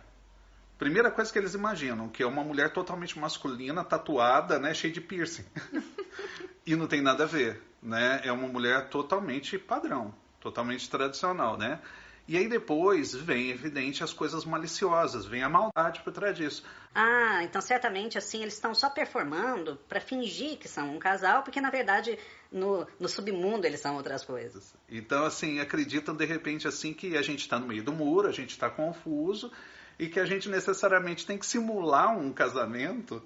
primeira 0.83 1.09
coisa 1.09 1.31
que 1.31 1.39
eles 1.39 1.53
imaginam, 1.53 2.09
que 2.09 2.21
é 2.21 2.25
uma 2.25 2.43
mulher 2.43 2.73
totalmente 2.73 3.17
masculina, 3.17 3.85
tatuada, 3.85 4.59
né, 4.59 4.73
cheia 4.73 4.91
de 4.91 4.99
piercing. 4.99 5.45
e 6.67 6.75
não 6.75 6.87
tem 6.87 7.01
nada 7.01 7.23
a 7.23 7.25
ver, 7.25 7.61
né? 7.81 8.19
É 8.25 8.33
uma 8.33 8.49
mulher 8.49 8.89
totalmente 8.89 9.57
padrão, 9.57 10.13
totalmente 10.41 10.89
tradicional, 10.89 11.57
né? 11.57 11.79
E 12.27 12.37
aí 12.37 12.49
depois 12.49 13.15
vem 13.15 13.49
evidente 13.49 14.03
as 14.03 14.11
coisas 14.11 14.43
maliciosas, 14.43 15.25
vem 15.25 15.41
a 15.41 15.47
maldade 15.47 16.01
por 16.01 16.11
trás 16.11 16.35
disso. 16.35 16.65
Ah, 16.93 17.41
então 17.43 17.61
certamente 17.61 18.17
assim 18.17 18.41
eles 18.41 18.53
estão 18.53 18.75
só 18.75 18.89
performando 18.89 19.77
para 19.87 20.01
fingir 20.01 20.57
que 20.57 20.67
são 20.67 20.93
um 20.93 20.99
casal, 20.99 21.43
porque 21.43 21.61
na 21.61 21.69
verdade 21.69 22.19
no, 22.51 22.85
no 22.99 23.07
submundo 23.07 23.65
eles 23.65 23.79
são 23.79 23.95
outras 23.95 24.25
coisas. 24.25 24.75
Então 24.89 25.23
assim 25.23 25.61
acreditam 25.61 26.13
de 26.13 26.25
repente 26.25 26.67
assim 26.67 26.93
que 26.93 27.15
a 27.15 27.21
gente 27.21 27.39
está 27.39 27.57
no 27.57 27.67
meio 27.67 27.83
do 27.83 27.93
muro, 27.93 28.27
a 28.27 28.33
gente 28.33 28.51
está 28.51 28.69
confuso 28.69 29.49
e 29.97 30.07
que 30.07 30.19
a 30.19 30.25
gente 30.25 30.49
necessariamente 30.49 31.25
tem 31.25 31.37
que 31.37 31.45
simular 31.45 32.17
um 32.17 32.31
casamento 32.31 33.21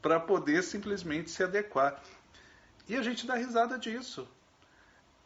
para 0.00 0.20
poder 0.20 0.62
simplesmente 0.62 1.30
se 1.30 1.42
adequar. 1.42 2.00
E 2.88 2.96
a 2.96 3.02
gente 3.02 3.26
dá 3.26 3.34
risada 3.34 3.78
disso. 3.78 4.28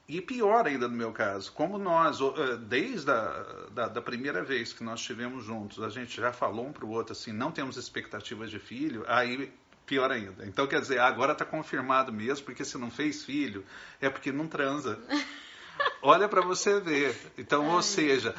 E 0.09 0.21
pior 0.21 0.67
ainda 0.67 0.89
no 0.89 0.97
meu 0.97 1.13
caso, 1.13 1.53
como 1.53 1.79
nós, 1.79 2.19
eh, 2.21 2.57
desde 2.57 3.11
a 3.11 3.67
da, 3.71 3.87
da 3.87 4.03
primeira 4.03 4.43
vez 4.43 4.73
que 4.73 4.83
nós 4.83 4.99
estivemos 4.99 5.45
juntos, 5.45 5.81
a 5.83 5.89
gente 5.89 6.21
já 6.21 6.33
falou 6.33 6.67
um 6.67 6.73
para 6.73 6.85
o 6.85 6.91
outro 6.91 7.13
assim, 7.13 7.31
não 7.31 7.53
temos 7.53 7.77
expectativas 7.77 8.51
de 8.51 8.59
filho, 8.59 9.05
aí 9.07 9.53
pior 9.87 10.11
ainda. 10.11 10.45
Então 10.47 10.67
quer 10.67 10.81
dizer, 10.81 10.99
agora 10.99 11.33
está 11.33 11.45
confirmado 11.45 12.13
mesmo, 12.13 12.45
porque 12.45 12.65
se 12.65 12.77
não 12.77 12.91
fez 12.91 13.25
filho, 13.25 13.65
é 14.01 14.11
porque 14.11 14.33
não 14.33 14.49
transa. 14.49 14.99
Olha 16.03 16.29
para 16.29 16.41
você 16.41 16.81
ver. 16.81 17.17
Então, 17.39 17.69
ou 17.69 17.83
seja, 17.83 18.35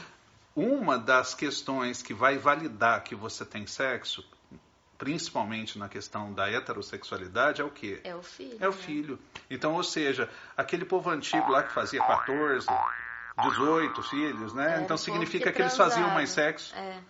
uma 0.56 0.98
das 0.98 1.34
questões 1.34 2.02
que 2.02 2.14
vai 2.14 2.38
validar 2.38 3.04
que 3.04 3.16
você 3.16 3.46
tem 3.46 3.66
sexo 3.66 4.24
principalmente 5.02 5.80
na 5.80 5.90
questão 5.90 6.32
da 6.32 6.48
heterossexualidade, 6.48 7.60
é 7.60 7.64
o 7.64 7.72
quê? 7.72 8.00
É 8.04 8.14
o 8.16 8.22
filho. 8.22 8.58
É 8.60 8.68
o 8.68 8.72
né? 8.72 8.78
filho. 8.78 9.20
Então, 9.50 9.74
ou 9.74 9.84
seja, 9.84 10.30
aquele 10.56 10.86
povo 10.86 11.10
antigo 11.10 11.50
lá 11.50 11.64
que 11.64 11.74
fazia 11.74 12.00
14, 12.06 12.68
18 13.42 14.04
filhos, 14.04 14.54
né? 14.54 14.74
Era 14.74 14.82
então 14.84 14.96
significa 14.98 15.46
que, 15.46 15.54
que 15.54 15.62
eles 15.64 15.76
faziam 15.76 16.08
mais 16.12 16.30
sexo. 16.30 16.76
É. 16.76 17.02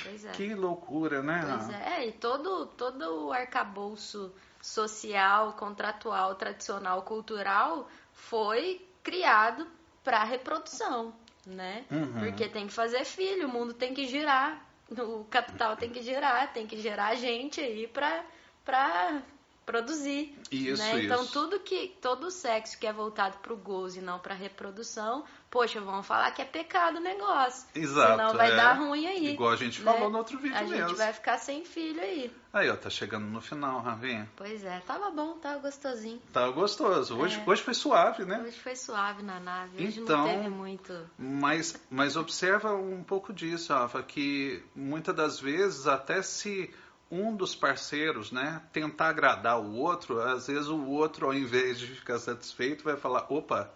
Pois 0.00 0.24
é. 0.24 0.30
Que 0.30 0.54
loucura, 0.54 1.24
né? 1.24 1.44
Pois 1.44 1.70
é. 1.70 1.94
É, 1.96 2.06
e 2.06 2.12
todo, 2.12 2.66
todo 2.66 3.26
o 3.26 3.32
arcabouço 3.32 4.32
social, 4.62 5.54
contratual, 5.54 6.36
tradicional, 6.36 7.02
cultural 7.02 7.88
foi 8.12 8.88
criado 9.02 9.66
para 10.04 10.22
reprodução, 10.22 11.12
né? 11.46 11.84
Uhum. 11.90 12.20
Porque 12.20 12.48
tem 12.48 12.66
que 12.66 12.72
fazer 12.72 13.04
filho, 13.04 13.48
o 13.48 13.52
mundo 13.52 13.74
tem 13.74 13.94
que 13.94 14.06
girar, 14.06 14.66
o 14.90 15.24
capital 15.24 15.76
tem 15.76 15.90
que 15.90 16.02
girar, 16.02 16.52
tem 16.52 16.66
que 16.66 16.76
gerar 16.76 17.14
gente 17.14 17.60
aí 17.60 17.86
pra, 17.86 18.24
pra 18.64 19.22
produzir. 19.64 20.36
Isso, 20.50 20.82
né? 20.82 21.04
Então 21.04 21.22
isso. 21.22 21.32
tudo 21.32 21.60
que 21.60 21.96
todo 22.00 22.30
sexo 22.30 22.78
que 22.78 22.86
é 22.86 22.92
voltado 22.92 23.38
pro 23.38 23.56
gozo 23.56 23.98
e 23.98 24.02
não 24.02 24.18
pra 24.18 24.34
reprodução, 24.34 25.24
poxa, 25.50 25.80
vamos 25.80 26.06
falar 26.06 26.30
que 26.32 26.42
é 26.42 26.44
pecado 26.44 26.96
o 26.98 27.00
negócio. 27.00 27.66
Exato. 27.74 28.10
Senão 28.12 28.34
vai 28.34 28.52
é. 28.52 28.56
dar 28.56 28.72
ruim 28.74 29.06
aí. 29.06 29.32
Igual 29.32 29.50
a 29.52 29.56
gente 29.56 29.82
né? 29.82 29.92
falou 29.92 30.10
no 30.10 30.18
outro 30.18 30.38
vídeo 30.38 30.56
A 30.56 30.62
mesmo. 30.62 30.88
gente 30.88 30.96
vai 30.98 31.12
ficar 31.12 31.38
sem 31.38 31.64
filho 31.64 32.00
aí. 32.00 32.30
Aí, 32.52 32.70
ó, 32.70 32.76
tá 32.76 32.88
chegando 32.88 33.26
no 33.26 33.40
final, 33.40 33.80
Ravinha. 33.80 34.30
Pois 34.36 34.64
é, 34.64 34.80
tava 34.86 35.10
bom, 35.10 35.38
tava 35.38 35.58
gostosinho. 35.58 36.20
Tá 36.32 36.48
gostoso. 36.50 37.16
Hoje, 37.18 37.40
É. 37.44 37.50
hoje 37.50 37.62
foi 37.62 37.74
suave, 37.74 38.24
né? 38.24 38.42
Hoje 38.46 38.58
foi 38.60 38.76
suave 38.76 39.22
na 39.24 39.40
nave, 39.40 39.84
hoje 39.84 40.00
Então- 40.00 40.18
não 40.18 40.28
teve 40.28 40.48
muito. 40.48 41.10
Mas, 41.18 41.74
mas 41.90 42.16
observa 42.16 42.72
um 42.74 43.02
pouco 43.02 43.32
disso, 43.32 43.72
Rafa, 43.72 44.02
que 44.04 44.62
muitas 44.74 45.14
das 45.16 45.40
vezes, 45.40 45.86
até 45.88 46.22
se 46.22 46.72
um 47.14 47.34
dos 47.34 47.54
parceiros 47.54 48.32
né, 48.32 48.60
tentar 48.72 49.08
agradar 49.08 49.60
o 49.60 49.76
outro, 49.76 50.20
às 50.20 50.48
vezes 50.48 50.66
o 50.66 50.84
outro, 50.86 51.26
ao 51.26 51.34
invés 51.34 51.78
de 51.78 51.86
ficar 51.86 52.18
satisfeito, 52.18 52.82
vai 52.82 52.96
falar: 52.96 53.26
opa, 53.28 53.72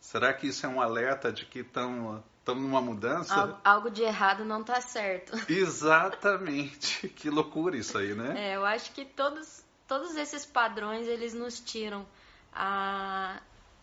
será 0.00 0.32
que 0.32 0.48
isso 0.48 0.66
é 0.66 0.68
um 0.68 0.80
alerta 0.80 1.32
de 1.32 1.46
que 1.46 1.60
estamos 1.60 2.22
numa 2.46 2.80
mudança? 2.80 3.60
Algo, 3.62 3.90
de 3.90 4.02
errado 4.02 4.44
não 4.44 4.64
tá 4.64 4.80
certo. 4.80 5.32
Exatamente. 5.48 7.08
Que 7.20 7.30
loucura 7.30 7.76
isso 7.76 7.96
aí, 7.96 8.14
né? 8.14 8.50
É, 8.50 8.56
eu 8.56 8.64
acho 8.64 8.92
que 8.92 9.04
todos, 9.04 9.62
todos 9.86 10.16
esses 10.16 10.44
padrões 10.44 11.06
eles 11.06 11.32
nos 11.32 11.60
tiram 11.60 12.04
a, 12.52 13.40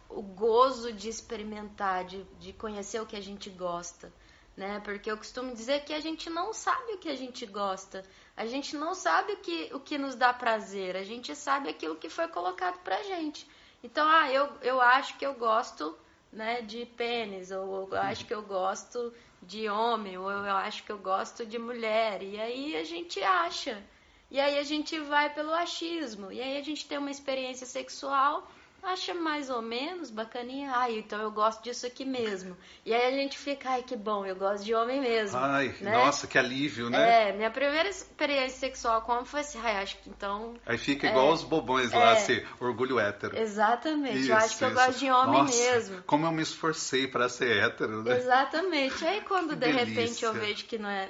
o 0.09 0.21
gozo 0.21 0.91
de 0.91 1.07
experimentar, 1.07 2.03
de, 2.03 2.23
de 2.39 2.51
conhecer 2.51 2.99
o 3.01 3.05
que 3.05 3.15
a 3.15 3.21
gente 3.21 3.49
gosta, 3.49 4.11
né? 4.57 4.81
Porque 4.83 5.09
eu 5.09 5.15
costumo 5.15 5.53
dizer 5.53 5.85
que 5.85 5.93
a 5.93 5.99
gente 5.99 6.29
não 6.31 6.51
sabe 6.51 6.93
o 6.93 6.97
que 6.97 7.07
a 7.07 7.15
gente 7.15 7.45
gosta, 7.45 8.03
a 8.35 8.47
gente 8.47 8.75
não 8.75 8.95
sabe 8.95 9.33
o 9.33 9.37
que, 9.37 9.69
o 9.71 9.79
que 9.79 9.97
nos 9.99 10.15
dá 10.15 10.33
prazer, 10.33 10.97
a 10.97 11.03
gente 11.03 11.35
sabe 11.35 11.69
aquilo 11.69 11.95
que 11.95 12.09
foi 12.09 12.27
colocado 12.27 12.79
pra 12.79 13.03
gente. 13.03 13.47
Então, 13.83 14.07
ah, 14.09 14.31
eu, 14.31 14.49
eu 14.63 14.81
acho 14.81 15.15
que 15.17 15.25
eu 15.25 15.35
gosto 15.35 15.95
né, 16.31 16.61
de 16.63 16.85
pênis, 16.85 17.51
ou 17.51 17.87
eu 17.91 18.01
acho 18.01 18.25
que 18.25 18.33
eu 18.33 18.41
gosto 18.41 19.13
de 19.41 19.69
homem, 19.69 20.17
ou 20.17 20.31
eu 20.31 20.55
acho 20.55 20.83
que 20.83 20.91
eu 20.91 20.97
gosto 20.97 21.45
de 21.45 21.59
mulher. 21.59 22.23
E 22.23 22.39
aí 22.39 22.75
a 22.75 22.83
gente 22.83 23.21
acha. 23.21 23.83
E 24.29 24.39
aí 24.39 24.57
a 24.57 24.63
gente 24.63 24.99
vai 24.99 25.33
pelo 25.33 25.53
achismo. 25.53 26.31
E 26.31 26.41
aí 26.41 26.57
a 26.57 26.63
gente 26.63 26.87
tem 26.87 26.97
uma 26.97 27.11
experiência 27.11 27.65
sexual, 27.65 28.49
acha 28.87 29.13
mais 29.13 29.49
ou 29.49 29.61
menos 29.61 30.09
bacaninha. 30.09 30.71
Ai, 30.73 30.97
então 30.99 31.19
eu 31.21 31.31
gosto 31.31 31.63
disso 31.63 31.85
aqui 31.85 32.03
mesmo. 32.05 32.57
E 32.85 32.93
aí 32.93 33.05
a 33.07 33.11
gente 33.11 33.37
fica, 33.37 33.69
ai, 33.71 33.83
que 33.83 33.95
bom, 33.95 34.25
eu 34.25 34.35
gosto 34.35 34.63
de 34.63 34.73
homem 34.73 34.99
mesmo. 35.01 35.37
Ai, 35.37 35.75
né? 35.81 35.91
nossa, 35.91 36.25
que 36.27 36.37
alívio, 36.37 36.89
né? 36.89 37.29
É, 37.29 37.33
minha 37.33 37.51
primeira 37.51 37.87
experiência 37.89 38.57
sexual 38.59 39.01
com 39.01 39.11
homem 39.11 39.25
foi 39.25 39.41
assim, 39.41 39.59
ai, 39.63 39.77
acho 39.83 39.97
que 39.99 40.09
então. 40.09 40.55
Aí 40.65 40.77
fica 40.77 41.07
igual 41.07 41.29
É. 41.29 41.33
os 41.33 41.43
bobões 41.43 41.91
lá, 41.91 42.11
É. 42.11 42.13
assim, 42.13 42.43
orgulho 42.59 42.99
hétero. 42.99 43.37
Exatamente, 43.37 44.27
eu 44.29 44.35
acho 44.37 44.57
que 44.57 44.63
eu 44.63 44.67
Isso, 44.69 44.77
gosto 44.77 44.89
isso. 44.91 44.99
de 44.99 45.11
homem 45.11 45.41
Nossa, 45.43 45.71
mesmo. 45.71 46.01
Como 46.03 46.25
eu 46.25 46.31
me 46.31 46.41
esforcei 46.41 47.07
para 47.07 47.29
ser 47.29 47.63
hétero, 47.63 48.03
né? 48.03 48.17
Exatamente. 48.17 49.05
Aí 49.05 49.21
quando 49.21 49.55
de 49.55 49.67
repente 49.67 49.93
delícia. 49.95 50.25
eu 50.27 50.33
vejo 50.33 50.65
que 50.65 50.77
não 50.77 50.89
é. 50.89 51.09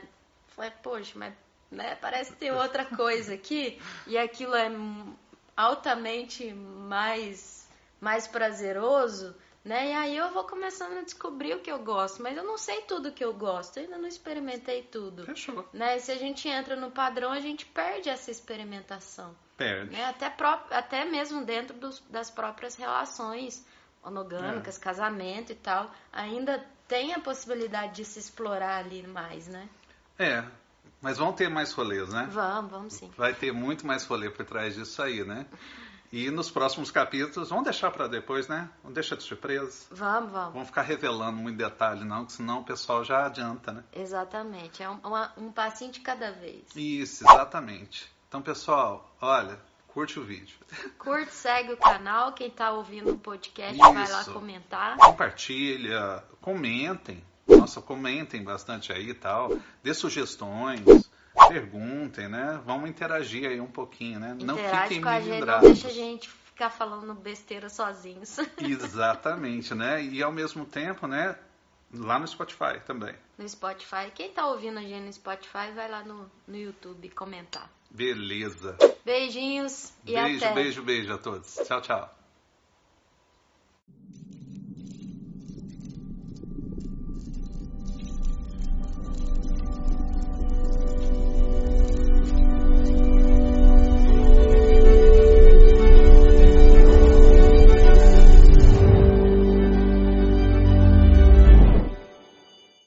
Falei, 0.56 0.72
poxa, 0.82 1.14
mas 1.16 1.34
né, 1.72 1.96
parece 2.02 2.34
ter 2.34 2.52
outra 2.52 2.86
coisa 2.86 3.34
aqui. 3.34 3.80
E 4.08 4.18
aquilo 4.18 4.56
é 4.56 4.72
altamente 5.56 6.54
mais, 6.54 7.67
mais 8.02 8.28
prazeroso. 8.28 9.36
Né? 9.66 9.90
E 9.90 9.94
aí 9.94 10.16
eu 10.18 10.32
vou 10.32 10.46
começando 10.46 10.98
a 10.98 11.02
descobrir 11.02 11.54
o 11.54 11.60
que 11.60 11.70
eu 11.70 11.80
gosto, 11.80 12.24
mas 12.24 12.38
eu 12.38 12.44
não 12.44 12.58
sei 12.58 12.84
tudo 12.84 13.12
que 13.12 13.24
eu 13.26 13.34
gosto, 13.34 13.76
eu 13.78 13.84
ainda 13.84 13.98
não 13.98 14.08
experimentei 14.08 14.82
tudo. 14.84 15.26
Fechou. 15.26 15.68
Né? 15.74 15.98
E 15.98 16.00
se 16.00 16.10
a 16.10 16.16
gente 16.16 16.48
entra 16.48 16.78
no 16.78 16.90
padrão, 16.90 17.32
a 17.34 17.42
gente 17.42 17.66
perde 17.66 18.08
essa 18.08 18.32
experimentação. 18.32 19.36
Perde. 19.58 19.92
Né? 19.92 20.06
Até, 20.06 20.30
pró- 20.30 20.64
até 20.72 21.04
mesmo 21.04 21.44
dentro 21.44 21.76
dos- 21.76 22.00
das 22.10 22.32
próprias 22.32 22.76
relações 22.76 23.66
É. 24.02 24.06
monogâmicas, 24.06 24.78
casamento 24.78 25.52
e 25.52 25.56
tal, 25.56 25.92
ainda 26.14 26.64
tem 26.88 27.14
a 27.14 27.20
possibilidade 27.20 27.96
de 27.96 28.06
se 28.06 28.20
explorar 28.20 28.78
ali 28.78 29.06
mais, 29.06 29.48
né? 29.50 29.68
É, 30.18 30.46
mas 31.02 31.18
vão 31.18 31.34
ter 31.34 31.50
mais 31.50 31.74
rolês, 31.74 32.08
né? 32.14 32.26
Vamos, 32.32 32.72
vamos 32.72 32.94
sim. 32.94 33.12
Vai 33.18 33.34
ter 33.34 33.52
muito 33.52 33.86
mais 33.86 34.06
rolê 34.06 34.30
por 34.30 34.46
trás 34.46 34.76
disso 34.76 35.02
aí, 35.02 35.26
né? 35.26 35.46
E 36.12 36.32
nos 36.32 36.50
próximos 36.50 36.90
capítulos, 36.90 37.50
vamos 37.50 37.66
deixar 37.66 37.92
para 37.92 38.08
depois, 38.08 38.48
né? 38.48 38.70
Vamos 38.82 38.96
deixar 38.96 39.16
de 39.18 39.24
surpresa. 39.24 39.88
Vamos, 39.92 40.32
vamos. 40.32 40.54
Vamos 40.54 40.68
ficar 40.70 40.84
revelando 40.84 41.38
muito 41.38 41.58
detalhe, 41.58 42.06
não, 42.06 42.26
que 42.26 42.32
senão 42.32 42.60
o 42.60 42.64
pessoal 42.64 43.04
já 43.04 43.26
adianta, 43.26 43.72
né? 43.74 43.84
Exatamente. 43.94 44.82
É 44.82 44.90
um, 44.90 45.00
uma- 45.04 45.34
um 45.38 45.52
passinho 45.52 45.92
de 45.92 46.00
cada 46.00 46.32
vez. 46.32 46.64
Isso, 46.76 47.26
exatamente. 47.28 48.10
Então, 48.30 48.42
pessoal, 48.42 49.14
olha, 49.22 49.60
curte 49.88 50.18
o 50.20 50.24
vídeo. 50.24 50.58
Curte, 50.98 51.34
segue 51.34 51.74
o 51.74 51.78
canal. 51.78 52.32
Quem 52.34 52.50
tá 52.50 52.72
ouvindo 52.72 53.14
o 53.14 53.18
podcast 53.18 53.78
vai 53.78 54.10
lá 54.10 54.22
Isso. 54.22 54.32
comentar. 54.32 54.96
Compartilha, 54.98 56.24
comentem. 56.42 57.24
Nossa, 57.48 57.82
comentem 57.82 58.44
bastante 58.44 58.92
aí 58.94 59.10
e 59.10 59.14
tal. 59.14 59.58
Dê 59.84 59.94
sugestões, 59.94 61.10
perguntem, 61.46 62.28
né? 62.28 62.62
Vamos 62.66 62.90
interagir 62.90 63.50
aí 63.50 63.60
um 63.60 63.68
pouquinho, 63.68 64.20
né? 64.20 64.36
Não 64.42 64.56
Interage 64.56 64.84
fiquem 64.84 65.02
com 65.02 65.10
a 65.10 65.20
gente, 65.20 65.46
não 65.46 65.60
deixa 65.62 65.88
a 65.88 65.92
gente 65.92 66.30
ficar 66.30 66.70
falando 66.70 67.14
besteira 67.14 67.70
sozinhos. 67.70 68.38
Exatamente, 68.60 69.76
né? 69.76 70.04
E 70.04 70.24
ao 70.24 70.32
mesmo 70.32 70.66
tempo, 70.66 71.08
né? 71.08 71.38
Lá 71.94 72.20
no 72.20 72.28
Spotify 72.28 72.82
também. 72.86 73.16
no 73.38 73.48
Spotify. 73.48 74.12
Quem 74.14 74.32
tá 74.32 74.48
ouvindo 74.48 74.78
a 74.78 74.82
gente 74.82 75.06
no 75.06 75.14
Spotify, 75.14 75.72
vai 75.74 75.90
lá 75.90 76.04
no, 76.04 76.30
no 76.48 76.58
YouTube 76.58 77.10
comentar. 77.10 77.70
Beleza. 77.90 78.76
Beijinhos 79.06 79.94
e 80.06 80.14
beijo, 80.14 80.46
até. 80.46 80.54
beijo, 80.54 80.84
beijo 80.84 81.14
a 81.14 81.18
todos. 81.18 81.56
Tchau, 81.66 81.82
tchau. 81.82 82.17